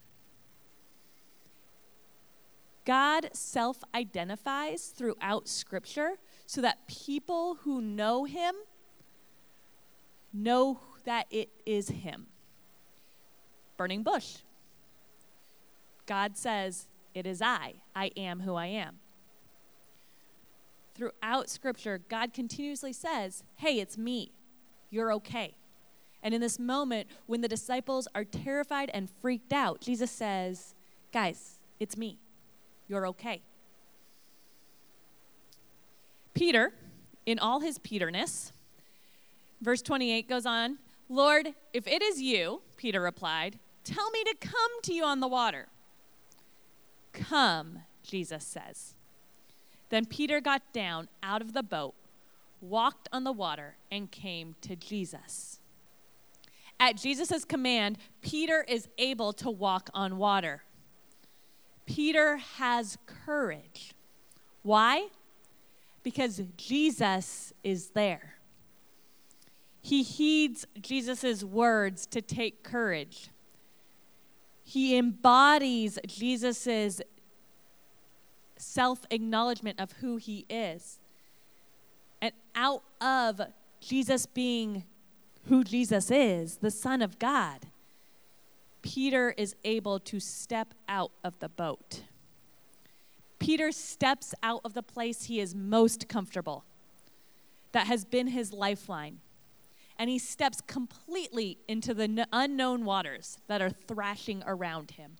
God 2.85 3.31
self 3.33 3.83
identifies 3.95 4.87
throughout 4.87 5.49
Scripture 5.49 6.15
so 6.45 6.61
that 6.61 6.87
people 6.87 7.59
who 7.63 7.81
know 7.81 8.25
Him 8.25 8.55
know 10.33 10.81
that 11.05 11.27
it 11.31 11.51
is 11.65 11.89
Him 11.89 12.27
burning 13.77 14.03
bush. 14.03 14.39
God 16.07 16.37
says, 16.37 16.87
It 17.15 17.27
is 17.27 17.41
I. 17.41 17.75
I 17.95 18.11
am 18.17 18.41
who 18.41 18.55
I 18.55 18.67
am. 18.67 18.99
Throughout 20.95 21.51
Scripture, 21.51 22.01
God 22.09 22.33
continuously 22.33 22.93
says, 22.93 23.43
Hey, 23.57 23.81
it's 23.81 23.99
me. 23.99 24.33
You're 24.91 25.13
okay. 25.15 25.55
And 26.23 26.33
in 26.33 26.41
this 26.41 26.59
moment, 26.59 27.09
when 27.27 27.41
the 27.41 27.49
disciples 27.49 28.09
are 28.15 28.25
terrified 28.25 28.91
and 28.95 29.11
freaked 29.21 29.53
out, 29.53 29.81
Jesus 29.81 30.11
says, 30.11 30.75
Guys, 31.13 31.59
it's 31.81 31.97
me. 31.97 32.19
You're 32.89 33.07
okay. 33.09 33.43
Peter, 36.35 36.73
in 37.27 37.39
all 37.39 37.61
his 37.61 37.79
Peterness, 37.79 38.53
verse 39.61 39.83
28 39.83 40.29
goes 40.29 40.47
on 40.47 40.79
Lord, 41.09 41.55
if 41.73 41.87
it 41.87 42.03
is 42.03 42.21
you, 42.21 42.63
Peter 42.77 43.01
replied, 43.01 43.59
tell 43.85 44.11
me 44.11 44.25
to 44.25 44.35
come 44.41 44.81
to 44.83 44.95
you 44.95 45.05
on 45.05 45.21
the 45.21 45.29
water. 45.29 45.69
Come, 47.13 47.81
Jesus 48.03 48.45
says. 48.45 48.95
Then 49.95 50.07
Peter 50.07 50.41
got 50.41 50.73
down 50.73 51.07
out 51.23 51.41
of 51.41 51.53
the 51.53 51.63
boat, 51.63 51.95
walked 52.61 53.09
on 53.13 53.23
the 53.23 53.31
water, 53.31 53.77
and 53.93 54.11
came 54.11 54.57
to 54.63 54.75
Jesus. 54.75 55.61
At 56.81 56.97
Jesus' 56.97 57.45
command, 57.45 57.99
Peter 58.21 58.65
is 58.67 58.89
able 58.99 59.33
to 59.35 59.49
walk 59.49 59.91
on 59.95 60.19
water. 60.19 60.65
Peter 61.87 62.39
has 62.39 62.99
courage. 63.07 63.95
Why? 64.63 65.11
Because 66.03 66.43
Jesus 66.57 67.53
is 67.63 67.91
there. 67.91 68.35
He 69.81 70.03
heeds 70.03 70.67
Jesus' 70.81 71.45
words 71.45 72.05
to 72.07 72.21
take 72.21 72.65
courage. 72.65 73.31
He 74.65 74.97
embodies 74.97 76.01
Jesus' 76.05 77.01
self 78.57 79.05
acknowledgement 79.11 79.81
of 79.81 79.93
who 79.93 80.17
he 80.17 80.47
is. 80.49 80.99
And 82.21 82.33
out 82.55 82.83
of 83.01 83.41
Jesus 83.81 84.27
being 84.27 84.85
who 85.49 85.63
Jesus 85.63 86.11
is, 86.11 86.59
the 86.59 86.71
Son 86.71 87.03
of 87.03 87.19
God, 87.19 87.67
Peter 88.83 89.35
is 89.37 89.57
able 89.65 89.99
to 89.99 90.21
step 90.21 90.75
out 90.89 91.13
of 91.23 91.39
the 91.39 91.49
boat. 91.49 92.03
Peter 93.39 93.73
steps 93.73 94.35
out 94.43 94.61
of 94.65 94.75
the 94.75 94.83
place 94.83 95.25
he 95.25 95.41
is 95.41 95.55
most 95.55 96.09
comfortable, 96.09 96.65
that 97.73 97.87
has 97.87 98.05
been 98.05 98.29
his 98.29 98.53
lifeline, 98.53 99.21
and 99.99 100.09
he 100.09 100.19
steps 100.19 100.61
completely 100.67 101.59
into 101.69 101.93
the 101.93 102.27
unknown 102.33 102.85
waters 102.85 103.39
that 103.49 103.61
are 103.61 103.71
thrashing 103.71 104.43
around 104.47 104.93
him. 104.93 105.17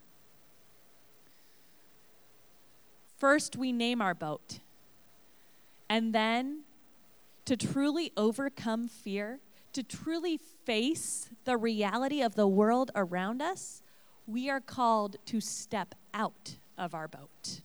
First, 3.25 3.55
we 3.55 3.71
name 3.71 4.03
our 4.03 4.13
boat. 4.13 4.59
And 5.89 6.13
then, 6.13 6.61
to 7.45 7.57
truly 7.57 8.11
overcome 8.15 8.87
fear, 8.87 9.39
to 9.73 9.81
truly 9.81 10.37
face 10.37 11.31
the 11.43 11.57
reality 11.57 12.21
of 12.21 12.35
the 12.35 12.47
world 12.47 12.91
around 12.93 13.41
us, 13.41 13.81
we 14.27 14.47
are 14.47 14.59
called 14.59 15.15
to 15.25 15.41
step 15.41 15.95
out 16.13 16.57
of 16.77 16.93
our 16.93 17.07
boat. 17.07 17.61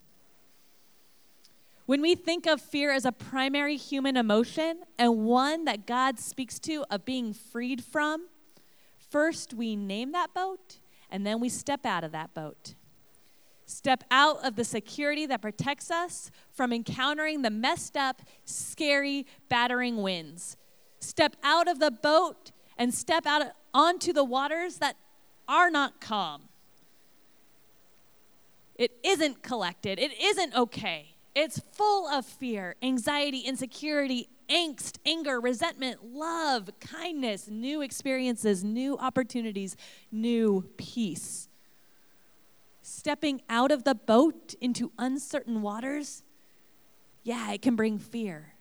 When 1.85 2.01
we 2.01 2.15
think 2.15 2.47
of 2.47 2.63
fear 2.63 2.91
as 2.91 3.05
a 3.05 3.13
primary 3.13 3.77
human 3.77 4.17
emotion 4.17 4.85
and 4.99 5.27
one 5.27 5.67
that 5.67 5.87
God 5.87 6.19
speaks 6.19 6.59
to 6.61 6.87
of 6.91 7.05
being 7.05 7.35
freed 7.35 7.85
from, 7.85 8.29
first 8.97 9.53
we 9.53 9.77
name 9.77 10.13
that 10.13 10.33
boat 10.33 10.79
and 11.11 11.27
then 11.27 11.39
we 11.39 11.51
step 11.51 11.85
out 11.85 12.03
of 12.03 12.13
that 12.13 12.33
boat. 12.33 12.77
Step 13.71 14.03
out 14.11 14.45
of 14.45 14.57
the 14.57 14.65
security 14.65 15.27
that 15.27 15.41
protects 15.41 15.93
us 15.93 16.33
from 16.51 16.73
encountering 16.73 17.43
the 17.43 17.51
messed 17.51 17.97
up, 17.97 18.21
scary, 18.45 19.25
battering 19.49 20.03
winds. 20.03 20.57
Step 20.99 21.37
out 21.45 21.69
of 21.69 21.79
the 21.79 21.93
boat 21.93 22.51
and 22.77 22.93
step 22.93 23.27
out 23.27 23.43
onto 23.73 24.13
the 24.13 24.25
waters 24.25 24.79
that 24.79 24.97
are 25.47 25.71
not 25.71 26.01
calm. 26.01 26.49
It 28.75 28.91
isn't 29.05 29.45
collected. 29.45 30.01
It 30.01 30.21
isn't 30.21 30.53
okay. 30.57 31.15
It's 31.37 31.61
full 31.61 32.09
of 32.09 32.27
fear, 32.27 32.75
anxiety, 32.83 33.39
insecurity, 33.39 34.29
angst, 34.49 34.97
anger, 35.07 35.41
resentment, 35.41 36.05
love, 36.05 36.71
kindness, 36.81 37.47
new 37.47 37.83
experiences, 37.83 38.65
new 38.65 38.99
opportunities, 38.99 39.77
new 40.11 40.69
peace 40.77 41.50
stepping 42.91 43.41
out 43.49 43.71
of 43.71 43.85
the 43.85 43.95
boat 43.95 44.55
into 44.61 44.93
uncertain 44.99 45.63
waters, 45.63 46.23
yeah, 47.23 47.53
it 47.53 47.63
can 47.63 47.77
bring 47.77 47.99
fear. 47.99 48.55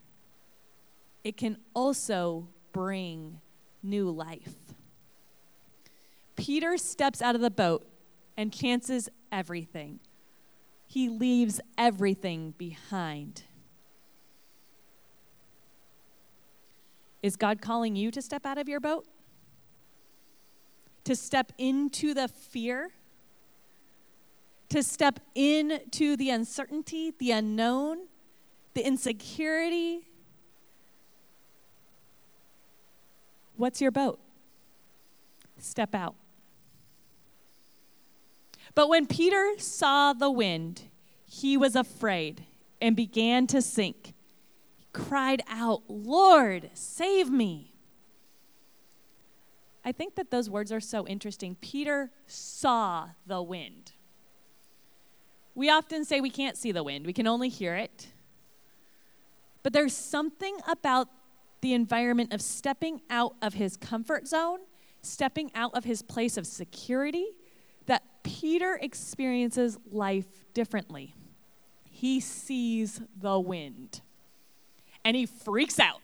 It 1.24 1.36
can 1.36 1.58
also 1.74 2.48
bring 2.72 3.42
new 3.82 4.10
life. 4.10 4.56
Peter 6.36 6.78
steps 6.78 7.22
out 7.22 7.36
of 7.36 7.42
the 7.42 7.50
boat 7.50 7.86
and 8.38 8.54
chances 8.54 9.10
everything. 9.32 10.00
He 10.88 11.10
leaves 11.10 11.60
everything 11.78 12.54
behind. 12.58 13.44
Is 17.22 17.36
God 17.36 17.62
calling 17.62 17.96
you 17.96 18.12
to 18.12 18.22
step 18.22 18.46
out 18.46 18.58
of 18.58 18.70
your 18.70 18.80
boat? 18.80 19.06
To 21.04 21.16
step 21.16 21.52
into 21.58 22.14
the 22.14 22.28
fear 22.28 22.92
to 24.70 24.84
step 24.84 25.20
into 25.36 26.16
the 26.16 26.30
uncertainty, 26.30 27.14
the 27.18 27.32
unknown, 27.32 28.08
the 28.74 28.86
insecurity. 28.86 30.08
What's 33.56 33.82
your 33.82 33.92
boat? 33.92 34.20
Step 35.58 35.94
out. 35.94 36.16
But 38.76 38.88
when 38.88 39.08
Peter 39.08 39.54
saw 39.58 40.14
the 40.14 40.30
wind, 40.30 40.84
he 41.26 41.58
was 41.58 41.76
afraid 41.76 42.46
and 42.82 42.96
began 42.96 43.48
to 43.48 43.62
sink. 43.62 44.14
He 44.78 44.86
cried 44.94 45.42
out, 45.50 45.82
Lord, 45.90 46.70
save 46.74 47.30
me. 47.30 47.74
I 49.84 49.92
think 49.92 50.16
that 50.16 50.30
those 50.30 50.50
words 50.50 50.72
are 50.72 50.80
so 50.80 51.08
interesting. 51.08 51.56
Peter 51.60 52.12
saw 52.28 53.10
the 53.26 53.42
wind. 53.42 53.94
We 55.56 55.70
often 55.70 56.06
say 56.06 56.22
we 56.22 56.30
can't 56.30 56.58
see 56.58 56.72
the 56.72 56.84
wind, 56.84 57.06
we 57.06 57.14
can 57.14 57.28
only 57.28 57.50
hear 57.50 57.76
it. 57.76 58.08
But 59.64 59.74
there's 59.74 59.96
something 59.96 60.58
about 60.68 61.10
the 61.62 61.74
environment 61.74 62.34
of 62.34 62.42
stepping 62.42 63.02
out 63.10 63.36
of 63.42 63.54
his 63.56 63.76
comfort 63.76 64.28
zone, 64.28 64.60
stepping 65.02 65.52
out 65.54 65.74
of 65.74 65.84
his 65.84 66.02
place 66.02 66.38
of 66.38 66.48
security, 66.48 67.28
that 67.86 68.04
Peter 68.24 68.80
experiences 68.82 69.78
life 69.92 70.46
differently. 70.54 71.14
He 71.90 72.20
sees 72.20 73.02
the 73.20 73.40
wind 73.40 74.02
and 75.04 75.18
he 75.18 75.26
freaks 75.26 75.80
out 75.80 76.02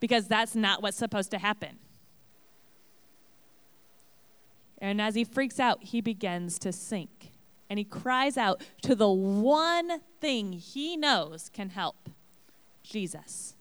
because 0.00 0.26
that's 0.26 0.54
not 0.54 0.82
what's 0.82 0.96
supposed 0.96 1.30
to 1.30 1.38
happen. 1.38 1.78
And 4.78 5.00
as 5.00 5.14
he 5.14 5.24
freaks 5.24 5.60
out, 5.60 5.82
he 5.84 6.00
begins 6.00 6.58
to 6.60 6.72
sink 6.72 7.32
and 7.68 7.78
he 7.78 7.84
cries 7.84 8.36
out 8.36 8.62
to 8.82 8.94
the 8.94 9.10
one 9.10 10.00
thing 10.20 10.52
he 10.52 10.96
knows 10.96 11.50
can 11.52 11.70
help 11.70 12.08
Jesus. 12.82 13.54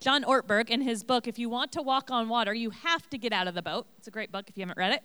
John 0.00 0.22
Ortberg, 0.22 0.70
in 0.70 0.82
his 0.82 1.02
book, 1.02 1.26
If 1.26 1.38
You 1.38 1.48
Want 1.48 1.72
to 1.72 1.82
Walk 1.82 2.10
on 2.10 2.28
Water, 2.28 2.54
You 2.54 2.70
Have 2.70 3.10
to 3.10 3.18
Get 3.18 3.32
Out 3.32 3.48
of 3.48 3.54
the 3.54 3.62
Boat. 3.62 3.86
It's 3.98 4.06
a 4.06 4.12
great 4.12 4.30
book 4.30 4.48
if 4.48 4.56
you 4.56 4.62
haven't 4.62 4.78
read 4.78 4.92
it. 4.92 5.02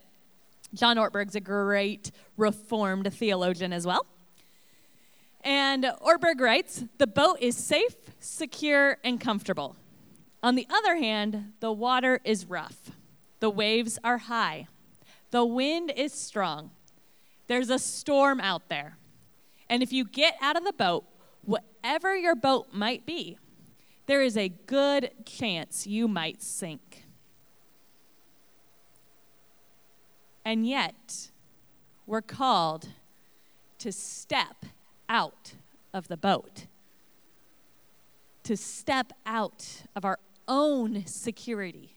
John 0.73 0.97
Ortberg's 0.97 1.35
a 1.35 1.39
great 1.39 2.11
Reformed 2.37 3.11
theologian 3.13 3.73
as 3.73 3.87
well. 3.87 4.05
And 5.41 5.83
Ortberg 5.83 6.39
writes 6.39 6.83
The 6.99 7.07
boat 7.07 7.37
is 7.41 7.57
safe, 7.57 7.95
secure, 8.19 8.97
and 9.03 9.19
comfortable. 9.19 9.75
On 10.43 10.55
the 10.55 10.67
other 10.69 10.97
hand, 10.97 11.53
the 11.59 11.71
water 11.71 12.19
is 12.23 12.45
rough, 12.45 12.91
the 13.39 13.49
waves 13.49 13.97
are 14.03 14.19
high, 14.19 14.67
the 15.31 15.45
wind 15.45 15.91
is 15.95 16.13
strong 16.13 16.71
there's 17.47 17.69
a 17.69 17.79
storm 17.79 18.39
out 18.39 18.69
there. 18.69 18.97
And 19.69 19.84
if 19.84 19.91
you 19.91 20.06
get 20.06 20.36
out 20.41 20.56
of 20.56 20.63
the 20.63 20.73
boat, 20.73 21.06
whatever 21.43 22.15
your 22.15 22.36
boat 22.36 22.67
might 22.71 23.06
be, 23.06 23.38
there 24.06 24.21
is 24.21 24.38
a 24.38 24.49
good 24.49 25.12
chance 25.25 25.88
you 25.88 26.08
might 26.08 26.41
sink. 26.41 27.06
And 30.45 30.67
yet, 30.67 31.32
we're 32.06 32.21
called 32.21 32.89
to 33.79 33.91
step 33.91 34.65
out 35.08 35.53
of 35.93 36.08
the 36.10 36.17
boat, 36.17 36.67
to 38.43 38.58
step 38.58 39.13
out 39.25 39.84
of 39.95 40.03
our 40.03 40.19
own 40.47 41.06
security 41.06 41.95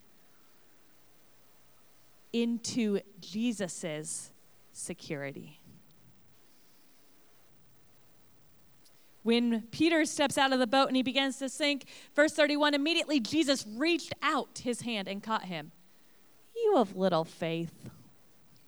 into 2.32 3.00
Jesus's 3.20 4.32
security. 4.76 5.60
When 9.22 9.62
Peter 9.72 10.04
steps 10.04 10.38
out 10.38 10.52
of 10.52 10.60
the 10.60 10.66
boat 10.66 10.86
and 10.86 10.96
he 10.96 11.02
begins 11.02 11.38
to 11.38 11.48
sink, 11.48 11.86
verse 12.14 12.32
31 12.32 12.74
immediately 12.74 13.18
Jesus 13.18 13.66
reached 13.76 14.12
out 14.22 14.60
his 14.62 14.82
hand 14.82 15.08
and 15.08 15.22
caught 15.22 15.46
him. 15.46 15.72
You 16.54 16.76
of 16.76 16.96
little 16.96 17.24
faith, 17.24 17.90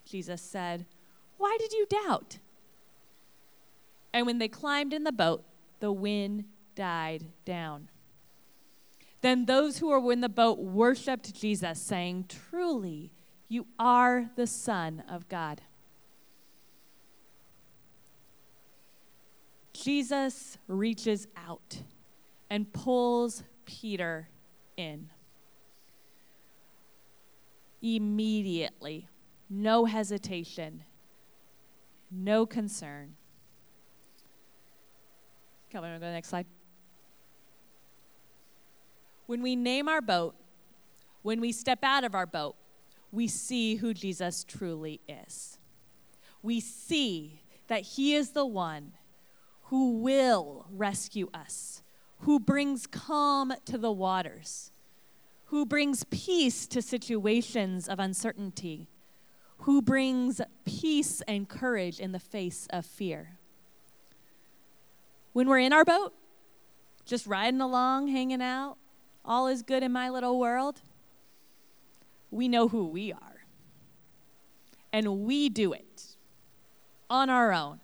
Jesus 0.05 0.43
said, 0.43 0.87
why 1.39 1.57
did 1.59 1.73
you 1.73 1.87
doubt? 1.87 2.39
And 4.13 4.27
when 4.27 4.39
they 4.39 4.49
climbed 4.49 4.93
in 4.93 5.05
the 5.05 5.13
boat, 5.13 5.45
the 5.81 5.93
wind 5.93 6.45
died 6.75 7.25
down. 7.45 7.89
Then 9.21 9.47
those 9.47 9.79
who 9.79 9.89
were 9.89 10.13
in 10.13 10.21
the 10.21 10.29
boat 10.29 10.59
worshiped 10.59 11.35
Jesus, 11.35 11.81
saying, 11.81 12.27
Truly, 12.29 13.13
you 13.49 13.67
are 13.79 14.31
the 14.37 14.47
Son 14.47 15.03
of 15.09 15.29
God. 15.29 15.63
Jesus 19.89 20.59
reaches 20.67 21.27
out 21.35 21.81
and 22.51 22.71
pulls 22.75 23.43
Peter 23.65 24.29
in. 24.77 25.09
Immediately, 27.81 29.09
no 29.49 29.87
hesitation, 29.87 30.85
no 32.11 32.45
concern. 32.45 33.15
Come 35.73 35.85
on, 35.85 35.91
go 35.93 35.95
to 35.95 36.01
the 36.01 36.13
next 36.13 36.29
slide. 36.29 36.45
When 39.25 39.41
we 39.41 39.57
name 39.57 39.89
our 39.89 40.03
boat, 40.03 40.35
when 41.23 41.41
we 41.41 41.51
step 41.51 41.79
out 41.83 42.05
of 42.05 42.15
our 42.15 42.27
boat, 42.27 42.57
we 43.11 43.27
see 43.27 43.77
who 43.77 43.95
Jesus 43.95 44.45
truly 44.45 45.01
is. 45.09 45.59
We 46.43 46.61
see 46.61 47.41
that 47.69 47.81
He 47.81 48.15
is 48.15 48.33
the 48.33 48.45
one 48.45 48.93
who 49.69 49.99
will 49.99 50.67
rescue 50.71 51.29
us, 51.35 51.83
who 52.21 52.41
brings 52.41 52.87
calm 52.87 53.53
to 53.67 53.77
the 53.77 53.93
waters, 53.93 54.73
who 55.47 55.67
brings 55.67 56.05
peace 56.05 56.67
to 56.67 56.81
situations 56.81 57.89
of 57.89 57.99
uncertainty, 57.99 58.89
who 59.59 59.83
brings 59.83 60.41
peace 60.65 61.21
and 61.29 61.49
courage 61.49 62.01
in 62.01 62.13
the 62.13 62.19
face 62.19 62.67
of 62.71 62.87
fear. 62.87 63.39
When 65.33 65.49
we're 65.49 65.59
in 65.59 65.73
our 65.73 65.85
boat, 65.85 66.15
just 67.05 67.27
riding 67.27 67.61
along, 67.61 68.09
hanging 68.09 68.43
out, 68.43 68.77
all 69.25 69.49
is 69.49 69.63
good 69.63 69.83
in 69.83 69.93
my 69.93 70.09
little 70.09 70.39
world, 70.39 70.81
we 72.31 72.49
know 72.49 72.69
who 72.69 72.87
we 72.87 73.13
are. 73.13 73.45
And 74.93 75.25
we 75.25 75.51
do 75.51 75.75
it 75.75 76.17
on 77.11 77.29
our 77.29 77.53
own. 77.53 77.81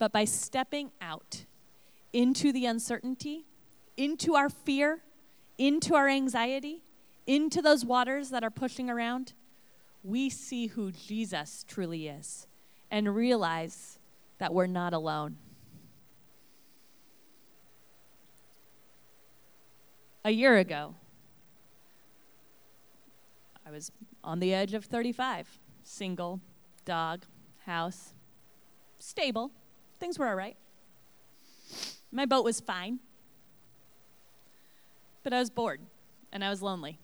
But 0.00 0.10
by 0.10 0.24
stepping 0.24 0.90
out 1.00 1.44
into 2.12 2.50
the 2.50 2.66
uncertainty, 2.66 3.44
into 3.96 4.34
our 4.34 4.48
fear, 4.48 5.02
into 5.58 5.94
our 5.94 6.08
anxiety, 6.08 6.82
into 7.28 7.62
those 7.62 7.84
waters 7.84 8.30
that 8.30 8.42
are 8.42 8.50
pushing 8.50 8.90
around, 8.90 9.34
we 10.02 10.28
see 10.28 10.66
who 10.66 10.90
Jesus 10.90 11.64
truly 11.68 12.08
is 12.08 12.48
and 12.90 13.14
realize 13.14 14.00
that 14.38 14.52
we're 14.52 14.66
not 14.66 14.92
alone. 14.92 15.36
a 20.24 20.30
year 20.30 20.58
ago, 20.58 20.94
I 23.66 23.70
was 23.70 23.90
on 24.22 24.40
the 24.40 24.52
edge 24.52 24.74
of 24.74 24.84
35, 24.84 25.58
single, 25.82 26.40
dog, 26.84 27.24
house, 27.64 28.14
stable. 28.98 29.50
Things 30.00 30.18
were 30.18 30.26
all 30.26 30.34
right. 30.34 30.56
My 32.10 32.26
boat 32.26 32.44
was 32.44 32.58
fine. 32.58 32.98
But 35.22 35.32
I 35.32 35.38
was 35.38 35.50
bored 35.50 35.80
and 36.32 36.42
I 36.42 36.48
was 36.48 36.62
lonely. 36.62 36.98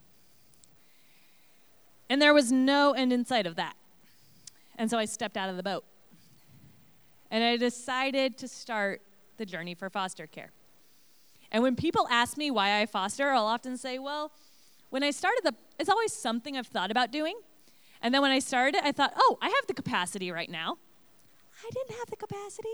And 2.09 2.22
there 2.22 2.32
was 2.32 2.50
no 2.50 2.92
end 2.92 3.12
in 3.12 3.24
sight 3.24 3.46
of 3.46 3.56
that. 3.56 3.76
And 4.76 4.90
so 4.90 4.98
I 4.98 5.04
stepped 5.04 5.37
out 5.37 5.50
of 5.50 5.56
the 5.56 5.62
boat. 5.62 5.85
And 7.30 7.44
I 7.44 7.56
decided 7.56 8.38
to 8.38 8.48
start 8.48 9.02
the 9.37 9.44
journey 9.44 9.74
for 9.74 9.90
foster 9.90 10.26
care. 10.26 10.52
And 11.52 11.62
when 11.62 11.76
people 11.76 12.06
ask 12.11 12.37
me 12.37 12.50
why 12.50 12.80
I 12.80 12.87
foster, 12.87 13.30
I'll 13.30 13.46
often 13.46 13.76
say, 13.76 13.98
well, 13.98 14.32
when 14.90 15.02
I 15.02 15.11
started 15.11 15.40
the, 15.44 15.54
it's 15.78 15.90
always 15.90 16.12
something 16.12 16.56
I've 16.56 16.66
thought 16.66 16.90
about 16.90 17.11
doing. 17.11 17.38
And 18.00 18.14
then 18.14 18.22
when 18.22 18.30
I 18.30 18.38
started, 18.38 18.80
I 18.85 18.92
thought, 18.92 19.12
oh, 19.16 19.38
I 19.42 19.46
have 19.48 19.66
the 19.66 19.74
capacity 19.74 20.30
right 20.30 20.50
now. 20.50 20.78
I 21.64 21.71
didn't 21.71 21.99
have 21.99 22.11
the 22.11 22.16
capacity. 22.16 22.69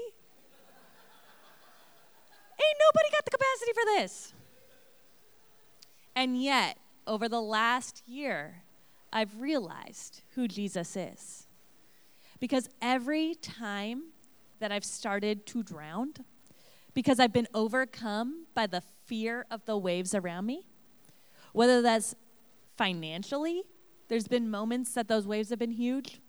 Ain't 2.52 2.78
nobody 2.80 3.10
got 3.12 3.24
the 3.24 3.30
capacity 3.30 3.72
for 3.72 3.84
this. 3.84 4.34
And 6.14 6.42
yet, 6.42 6.78
over 7.06 7.28
the 7.28 7.40
last 7.40 8.02
year, 8.06 8.62
I've 9.12 9.40
realized 9.40 10.22
who 10.34 10.48
Jesus 10.48 10.96
is. 10.96 11.46
Because 12.40 12.68
every 12.80 13.34
time 13.34 14.12
that 14.58 14.72
I've 14.72 14.84
started 14.84 15.46
to 15.46 15.62
drown, 15.62 16.12
because 16.94 17.18
I've 17.18 17.32
been 17.32 17.48
overcome 17.54 18.46
by 18.54 18.66
the 18.66 18.82
fear 19.06 19.46
of 19.50 19.64
the 19.64 19.76
waves 19.76 20.14
around 20.14 20.46
me. 20.46 20.66
Whether 21.52 21.82
that's 21.82 22.14
financially, 22.76 23.62
there's 24.08 24.28
been 24.28 24.50
moments 24.50 24.92
that 24.94 25.08
those 25.08 25.26
waves 25.26 25.50
have 25.50 25.58
been 25.58 25.70
huge. 25.70 26.20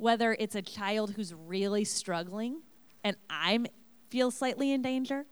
Whether 0.00 0.34
it's 0.38 0.54
a 0.54 0.62
child 0.62 1.10
who's 1.10 1.34
really 1.34 1.84
struggling 1.84 2.62
and 3.04 3.16
I 3.28 3.58
feel 4.08 4.30
slightly 4.30 4.72
in 4.72 4.80
danger. 4.80 5.26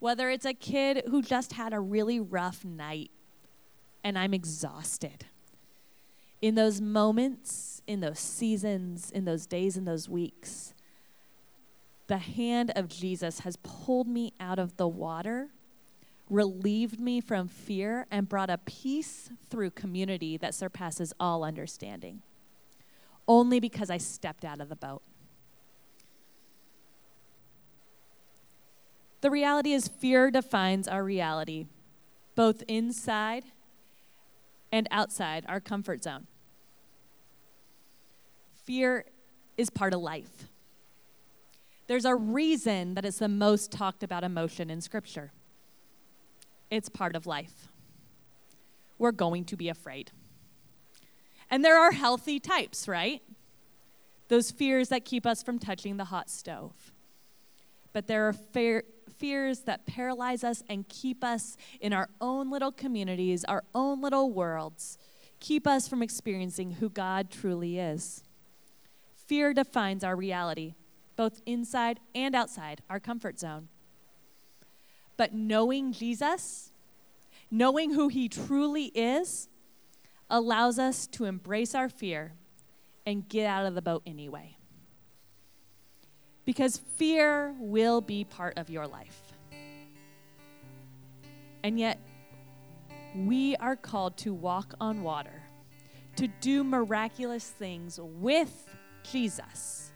Whether 0.00 0.28
it's 0.28 0.44
a 0.44 0.54
kid 0.54 1.04
who 1.08 1.22
just 1.22 1.52
had 1.52 1.72
a 1.72 1.78
really 1.78 2.18
rough 2.18 2.64
night 2.64 3.12
and 4.02 4.18
I'm 4.18 4.34
exhausted. 4.34 5.26
In 6.42 6.56
those 6.56 6.80
moments, 6.80 7.80
in 7.86 8.00
those 8.00 8.18
seasons, 8.18 9.08
in 9.12 9.24
those 9.24 9.46
days, 9.46 9.76
in 9.76 9.84
those 9.84 10.08
weeks, 10.08 10.74
the 12.08 12.18
hand 12.18 12.72
of 12.74 12.88
Jesus 12.88 13.40
has 13.40 13.56
pulled 13.62 14.08
me 14.08 14.32
out 14.40 14.58
of 14.58 14.78
the 14.78 14.88
water, 14.88 15.50
relieved 16.28 16.98
me 16.98 17.20
from 17.20 17.46
fear, 17.46 18.04
and 18.10 18.28
brought 18.28 18.50
a 18.50 18.58
peace 18.58 19.30
through 19.48 19.70
community 19.70 20.36
that 20.38 20.56
surpasses 20.56 21.12
all 21.20 21.44
understanding. 21.44 22.22
Only 23.30 23.60
because 23.60 23.90
I 23.90 23.98
stepped 23.98 24.44
out 24.44 24.60
of 24.60 24.68
the 24.68 24.74
boat. 24.74 25.02
The 29.20 29.30
reality 29.30 29.72
is, 29.72 29.86
fear 29.86 30.32
defines 30.32 30.88
our 30.88 31.04
reality, 31.04 31.68
both 32.34 32.64
inside 32.66 33.44
and 34.72 34.88
outside 34.90 35.44
our 35.48 35.60
comfort 35.60 36.02
zone. 36.02 36.26
Fear 38.64 39.04
is 39.56 39.70
part 39.70 39.94
of 39.94 40.00
life. 40.00 40.48
There's 41.86 42.04
a 42.04 42.16
reason 42.16 42.94
that 42.94 43.04
it's 43.04 43.20
the 43.20 43.28
most 43.28 43.70
talked 43.70 44.02
about 44.02 44.24
emotion 44.24 44.70
in 44.70 44.80
Scripture. 44.80 45.30
It's 46.68 46.88
part 46.88 47.14
of 47.14 47.28
life. 47.28 47.68
We're 48.98 49.12
going 49.12 49.44
to 49.44 49.56
be 49.56 49.68
afraid. 49.68 50.10
And 51.50 51.64
there 51.64 51.78
are 51.78 51.92
healthy 51.92 52.38
types, 52.38 52.86
right? 52.86 53.22
Those 54.28 54.50
fears 54.50 54.88
that 54.90 55.04
keep 55.04 55.26
us 55.26 55.42
from 55.42 55.58
touching 55.58 55.96
the 55.96 56.04
hot 56.04 56.30
stove. 56.30 56.92
But 57.92 58.06
there 58.06 58.28
are 58.28 58.32
fear, 58.32 58.84
fears 59.18 59.60
that 59.60 59.86
paralyze 59.86 60.44
us 60.44 60.62
and 60.68 60.88
keep 60.88 61.24
us 61.24 61.56
in 61.80 61.92
our 61.92 62.08
own 62.20 62.50
little 62.50 62.72
communities, 62.72 63.44
our 63.44 63.64
own 63.74 64.00
little 64.00 64.30
worlds, 64.30 64.96
keep 65.40 65.66
us 65.66 65.88
from 65.88 66.02
experiencing 66.02 66.72
who 66.72 66.88
God 66.88 67.30
truly 67.30 67.78
is. 67.78 68.22
Fear 69.26 69.54
defines 69.54 70.04
our 70.04 70.16
reality 70.16 70.74
both 71.16 71.42
inside 71.44 72.00
and 72.14 72.34
outside 72.34 72.80
our 72.88 72.98
comfort 72.98 73.38
zone. 73.38 73.68
But 75.18 75.34
knowing 75.34 75.92
Jesus, 75.92 76.72
knowing 77.50 77.92
who 77.92 78.08
he 78.08 78.26
truly 78.26 78.86
is, 78.94 79.48
allows 80.30 80.78
us 80.78 81.06
to 81.08 81.24
embrace 81.24 81.74
our 81.74 81.88
fear 81.88 82.32
and 83.06 83.28
get 83.28 83.46
out 83.46 83.66
of 83.66 83.74
the 83.74 83.82
boat 83.82 84.02
anyway. 84.06 84.56
Because 86.44 86.78
fear 86.96 87.54
will 87.58 88.00
be 88.00 88.24
part 88.24 88.58
of 88.58 88.70
your 88.70 88.86
life. 88.86 89.20
And 91.62 91.78
yet, 91.78 91.98
we 93.14 93.56
are 93.56 93.76
called 93.76 94.16
to 94.18 94.32
walk 94.32 94.74
on 94.80 95.02
water, 95.02 95.42
to 96.16 96.28
do 96.40 96.64
miraculous 96.64 97.48
things 97.48 97.98
with 98.00 98.68
Jesus 99.02 99.90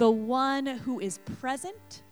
the 0.00 0.10
one 0.10 0.64
who 0.64 0.98
is 0.98 1.18
present, 1.18 2.04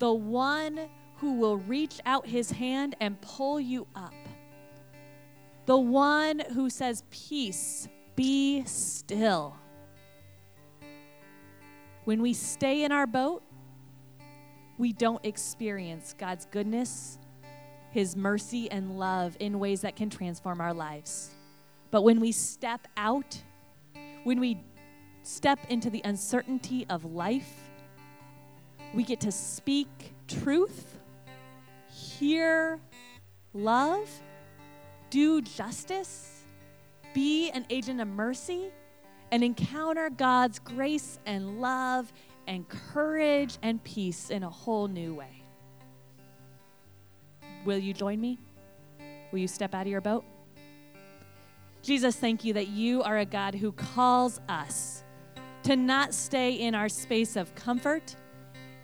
the 0.00 0.12
one 0.12 0.88
who 1.18 1.34
will 1.34 1.58
reach 1.58 2.00
out 2.04 2.26
his 2.26 2.50
hand 2.50 2.96
and 2.98 3.20
pull 3.20 3.60
you 3.60 3.86
up, 3.94 4.12
the 5.66 5.76
one 5.76 6.40
who 6.54 6.70
says, 6.70 7.02
Peace, 7.10 7.88
be 8.14 8.64
still. 8.64 9.56
When 12.04 12.22
we 12.22 12.32
stay 12.32 12.84
in 12.84 12.92
our 12.92 13.06
boat, 13.06 13.42
we 14.78 14.92
don't 14.92 15.24
experience 15.24 16.14
God's 16.16 16.46
goodness, 16.46 17.18
His 17.90 18.16
mercy, 18.16 18.70
and 18.70 18.98
love 18.98 19.36
in 19.40 19.58
ways 19.58 19.80
that 19.82 19.96
can 19.96 20.08
transform 20.10 20.60
our 20.60 20.74
lives. 20.74 21.30
But 21.90 22.02
when 22.02 22.20
we 22.20 22.32
step 22.32 22.86
out, 22.96 23.42
when 24.24 24.40
we 24.40 24.62
step 25.22 25.58
into 25.68 25.90
the 25.90 26.02
uncertainty 26.04 26.86
of 26.88 27.04
life, 27.04 27.68
We 28.94 29.02
get 29.02 29.20
to 29.20 29.32
speak 29.32 30.14
truth, 30.26 30.98
hear 31.90 32.80
love, 33.52 34.08
do 35.16 35.40
justice, 35.40 36.42
be 37.14 37.48
an 37.52 37.64
agent 37.70 38.02
of 38.02 38.06
mercy, 38.06 38.70
and 39.32 39.42
encounter 39.42 40.10
God's 40.10 40.58
grace 40.58 41.18
and 41.24 41.58
love 41.58 42.12
and 42.46 42.68
courage 42.68 43.56
and 43.62 43.82
peace 43.82 44.28
in 44.28 44.42
a 44.42 44.50
whole 44.50 44.88
new 44.88 45.14
way. 45.14 45.42
Will 47.64 47.78
you 47.78 47.94
join 47.94 48.20
me? 48.20 48.38
Will 49.32 49.38
you 49.38 49.48
step 49.48 49.74
out 49.74 49.86
of 49.86 49.86
your 49.86 50.02
boat? 50.02 50.22
Jesus, 51.80 52.14
thank 52.16 52.44
you 52.44 52.52
that 52.52 52.68
you 52.68 53.02
are 53.02 53.16
a 53.16 53.24
God 53.24 53.54
who 53.54 53.72
calls 53.72 54.38
us 54.50 55.02
to 55.62 55.76
not 55.76 56.12
stay 56.12 56.52
in 56.52 56.74
our 56.74 56.90
space 56.90 57.36
of 57.36 57.54
comfort, 57.54 58.14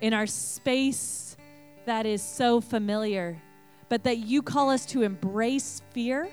in 0.01 0.15
our 0.15 0.25
space 0.25 1.37
that 1.85 2.07
is 2.07 2.23
so 2.23 2.59
familiar, 2.59 3.39
but 3.89 4.03
that 4.03 4.17
you 4.17 4.41
call 4.41 4.69
us 4.69 4.85
to 4.87 5.03
embrace 5.03 5.81
fear 5.91 6.29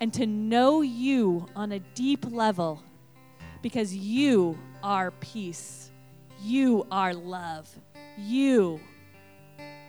and 0.00 0.12
to 0.14 0.26
know 0.26 0.80
you 0.80 1.46
on 1.54 1.72
a 1.72 1.78
deep 1.78 2.24
level 2.30 2.82
because 3.62 3.94
you 3.94 4.58
are 4.82 5.10
peace. 5.10 5.90
You 6.42 6.86
are 6.90 7.12
love. 7.12 7.68
You 8.16 8.80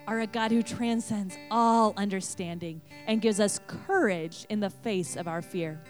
are 0.08 0.20
a 0.20 0.28
God 0.28 0.52
who 0.52 0.62
transcends 0.62 1.38
all 1.50 1.94
understanding 1.96 2.82
and 3.08 3.22
gives 3.22 3.40
us 3.40 3.60
courage 3.68 4.46
in 4.50 4.60
the 4.60 4.70
face 4.70 5.16
of 5.16 5.28
our 5.28 5.42
fear. 5.42 5.82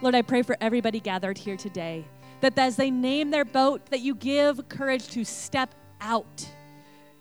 Lord, 0.00 0.16
I 0.16 0.22
pray 0.22 0.42
for 0.42 0.56
everybody 0.60 0.98
gathered 0.98 1.38
here 1.38 1.56
today 1.56 2.04
that 2.40 2.58
as 2.58 2.74
they 2.74 2.90
name 2.90 3.30
their 3.30 3.44
boat, 3.44 3.86
that 3.90 4.00
you 4.00 4.16
give 4.16 4.68
courage 4.68 5.08
to 5.10 5.24
step 5.24 5.74
out 6.00 6.44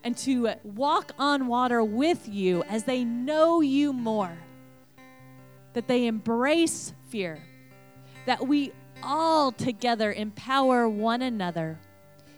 and 0.04 0.18
to 0.18 0.54
walk 0.64 1.12
on 1.20 1.48
water 1.48 1.84
with 1.84 2.28
you 2.28 2.64
as 2.64 2.84
they 2.84 3.04
know 3.04 3.62
you 3.62 3.94
more. 3.94 4.38
That 5.74 5.88
they 5.88 6.08
embrace 6.08 6.94
fear, 7.10 7.42
that 8.26 8.46
we 8.46 8.74
all 9.04 9.52
together 9.52 10.12
empower 10.12 10.88
one 10.90 11.22
another 11.22 11.80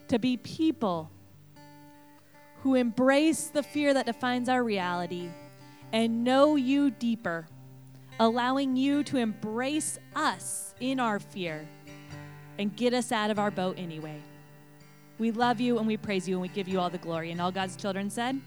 to 0.07 0.19
be 0.19 0.37
people 0.37 1.09
who 2.61 2.75
embrace 2.75 3.47
the 3.47 3.63
fear 3.63 3.93
that 3.93 4.05
defines 4.05 4.47
our 4.47 4.63
reality 4.63 5.29
and 5.91 6.23
know 6.23 6.55
you 6.55 6.91
deeper, 6.91 7.47
allowing 8.19 8.75
you 8.75 9.03
to 9.03 9.17
embrace 9.17 9.99
us 10.15 10.73
in 10.79 10.99
our 10.99 11.19
fear 11.19 11.67
and 12.57 12.75
get 12.75 12.93
us 12.93 13.11
out 13.11 13.29
of 13.29 13.39
our 13.39 13.51
boat 13.51 13.77
anyway. 13.77 14.21
We 15.23 15.31
love 15.31 15.59
you 15.61 15.77
and 15.77 15.87
we 15.87 15.95
praise 15.95 16.27
you 16.27 16.35
and 16.35 16.41
we 16.41 16.49
give 16.49 16.67
you 16.67 16.81
all 16.81 16.89
the 16.89 16.97
glory. 16.97 17.31
And 17.31 17.39
all 17.39 17.49
God's 17.49 17.77
children 17.77 18.09
said, 18.09 18.41